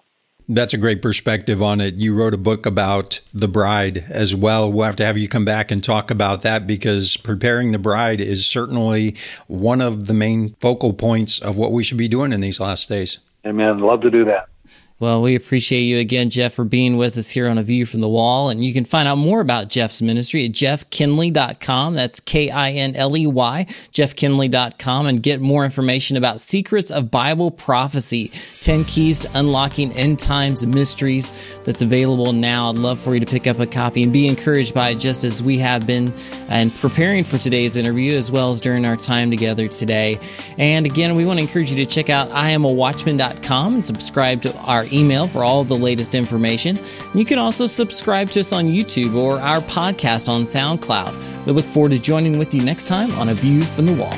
That's 0.51 0.73
a 0.73 0.77
great 0.77 1.03
perspective 1.03 1.61
on 1.61 1.79
it. 1.79 1.93
You 1.93 2.15
wrote 2.15 2.33
a 2.33 2.37
book 2.37 2.65
about 2.65 3.19
the 3.31 3.47
bride 3.47 4.03
as 4.09 4.33
well. 4.33 4.71
We'll 4.71 4.87
have 4.87 4.95
to 4.95 5.05
have 5.05 5.15
you 5.15 5.29
come 5.29 5.45
back 5.45 5.69
and 5.69 5.83
talk 5.83 6.09
about 6.09 6.41
that 6.41 6.65
because 6.65 7.17
preparing 7.17 7.71
the 7.71 7.77
bride 7.77 8.19
is 8.19 8.47
certainly 8.47 9.15
one 9.45 9.79
of 9.79 10.07
the 10.07 10.13
main 10.15 10.55
focal 10.59 10.91
points 10.91 11.37
of 11.37 11.55
what 11.57 11.71
we 11.71 11.83
should 11.83 11.99
be 11.99 12.07
doing 12.07 12.33
in 12.33 12.41
these 12.41 12.59
last 12.59 12.89
days. 12.89 13.19
Amen. 13.45 13.77
Love 13.77 14.01
to 14.01 14.09
do 14.09 14.25
that. 14.25 14.48
Well, 15.01 15.21
we 15.21 15.35
appreciate 15.35 15.83
you 15.83 15.97
again, 15.97 16.29
Jeff, 16.29 16.55
for 16.55 16.65
being 16.65 16.97
with 16.97 17.17
us 17.17 17.29
here 17.29 17.47
on 17.47 17.57
A 17.57 17.63
View 17.63 17.85
from 17.85 18.01
the 18.01 18.09
Wall. 18.09 18.49
And 18.49 18.61
you 18.61 18.73
can 18.73 18.83
find 18.83 19.07
out 19.07 19.17
more 19.17 19.39
about 19.39 19.69
Jeff's 19.69 20.01
ministry 20.01 20.43
at 20.43 20.51
jeffkinley.com. 20.51 21.95
That's 21.95 22.19
K-I-N-L-E-Y, 22.19 23.65
jeffkinley.com 23.93 25.05
and 25.05 25.23
get 25.23 25.39
more 25.39 25.63
information 25.63 26.17
about 26.17 26.41
secrets 26.41 26.91
of 26.91 27.09
Bible 27.09 27.49
prophecy, 27.49 28.33
10 28.59 28.83
keys 28.83 29.21
to 29.21 29.29
unlocking 29.35 29.93
end 29.93 30.19
times 30.19 30.65
mysteries 30.65 31.31
that's 31.63 31.81
available 31.81 32.33
now. 32.33 32.69
I'd 32.69 32.75
love 32.75 32.99
for 32.99 33.13
you 33.13 33.21
to 33.21 33.25
pick 33.25 33.47
up 33.47 33.59
a 33.59 33.65
copy 33.65 34.03
and 34.03 34.11
be 34.11 34.27
encouraged 34.27 34.73
by 34.73 34.89
it 34.89 34.95
just 34.95 35.23
as 35.23 35.41
we 35.41 35.59
have 35.59 35.87
been 35.87 36.13
and 36.49 36.75
preparing 36.75 37.23
for 37.23 37.37
today's 37.37 37.77
interview 37.77 38.17
as 38.17 38.33
well 38.33 38.51
as 38.51 38.59
during 38.59 38.85
our 38.85 38.97
time 38.97 39.31
together 39.31 39.69
today. 39.69 40.19
And 40.57 40.85
again, 40.85 41.15
we 41.15 41.23
want 41.23 41.37
to 41.37 41.43
encourage 41.43 41.71
you 41.71 41.77
to 41.77 41.85
check 41.85 42.09
out 42.09 42.29
iamawatchman.com 42.31 43.75
and 43.75 43.85
subscribe 43.85 44.41
to 44.41 44.53
our 44.57 44.88
email 44.93 45.27
for 45.27 45.43
all 45.43 45.63
the 45.63 45.77
latest 45.77 46.15
information. 46.15 46.77
You 47.13 47.25
can 47.25 47.39
also 47.39 47.67
subscribe 47.67 48.29
to 48.31 48.39
us 48.39 48.53
on 48.53 48.65
YouTube 48.65 49.15
or 49.15 49.39
our 49.39 49.61
podcast 49.61 50.29
on 50.29 50.43
SoundCloud. 50.43 51.45
We 51.45 51.51
look 51.51 51.65
forward 51.65 51.91
to 51.91 51.99
joining 51.99 52.37
with 52.37 52.53
you 52.53 52.61
next 52.61 52.87
time 52.87 53.11
on 53.13 53.29
A 53.29 53.33
View 53.33 53.63
from 53.63 53.85
the 53.85 53.93
Wall. 53.93 54.17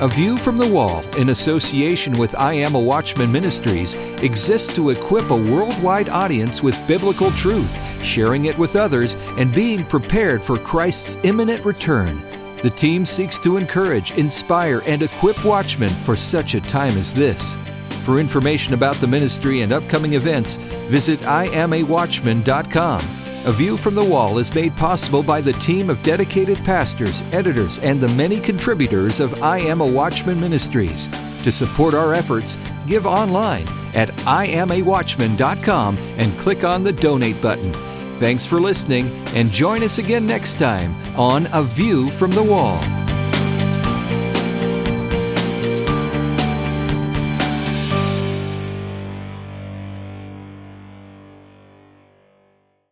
A 0.00 0.08
View 0.08 0.36
from 0.36 0.58
the 0.58 0.68
Wall, 0.68 1.02
in 1.16 1.30
association 1.30 2.18
with 2.18 2.34
I 2.34 2.52
Am 2.52 2.74
a 2.74 2.78
Watchman 2.78 3.32
Ministries, 3.32 3.94
exists 4.22 4.74
to 4.74 4.90
equip 4.90 5.30
a 5.30 5.36
worldwide 5.36 6.10
audience 6.10 6.62
with 6.62 6.86
biblical 6.86 7.30
truth, 7.30 7.74
sharing 8.04 8.44
it 8.44 8.58
with 8.58 8.76
others, 8.76 9.16
and 9.38 9.54
being 9.54 9.82
prepared 9.82 10.44
for 10.44 10.58
Christ's 10.58 11.16
imminent 11.22 11.64
return. 11.64 12.22
The 12.64 12.70
team 12.70 13.04
seeks 13.04 13.38
to 13.40 13.58
encourage, 13.58 14.12
inspire, 14.12 14.80
and 14.86 15.02
equip 15.02 15.44
watchmen 15.44 15.90
for 15.90 16.16
such 16.16 16.54
a 16.54 16.62
time 16.62 16.96
as 16.96 17.12
this. 17.12 17.58
For 18.04 18.18
information 18.18 18.72
about 18.72 18.96
the 18.96 19.06
ministry 19.06 19.60
and 19.60 19.70
upcoming 19.70 20.14
events, 20.14 20.56
visit 20.88 21.20
iamawatchman.com. 21.20 23.00
A 23.44 23.52
View 23.52 23.76
from 23.76 23.94
the 23.94 24.02
Wall 24.02 24.38
is 24.38 24.54
made 24.54 24.74
possible 24.78 25.22
by 25.22 25.42
the 25.42 25.52
team 25.52 25.90
of 25.90 26.02
dedicated 26.02 26.56
pastors, 26.64 27.22
editors, 27.32 27.80
and 27.80 28.00
the 28.00 28.08
many 28.08 28.40
contributors 28.40 29.20
of 29.20 29.42
I 29.42 29.58
Am 29.58 29.82
a 29.82 29.86
Watchman 29.86 30.40
Ministries. 30.40 31.10
To 31.42 31.52
support 31.52 31.92
our 31.92 32.14
efforts, 32.14 32.56
give 32.86 33.04
online 33.04 33.68
at 33.92 34.08
iamawatchman.com 34.24 35.98
and 35.98 36.38
click 36.38 36.64
on 36.64 36.82
the 36.82 36.94
donate 36.94 37.42
button. 37.42 37.93
Thanks 38.16 38.46
for 38.46 38.60
listening, 38.60 39.08
and 39.34 39.50
join 39.50 39.82
us 39.82 39.98
again 39.98 40.26
next 40.26 40.58
time 40.58 40.94
on 41.16 41.48
A 41.52 41.62
View 41.62 42.10
from 42.10 42.30
the 42.30 42.42
Wall. 42.42 42.80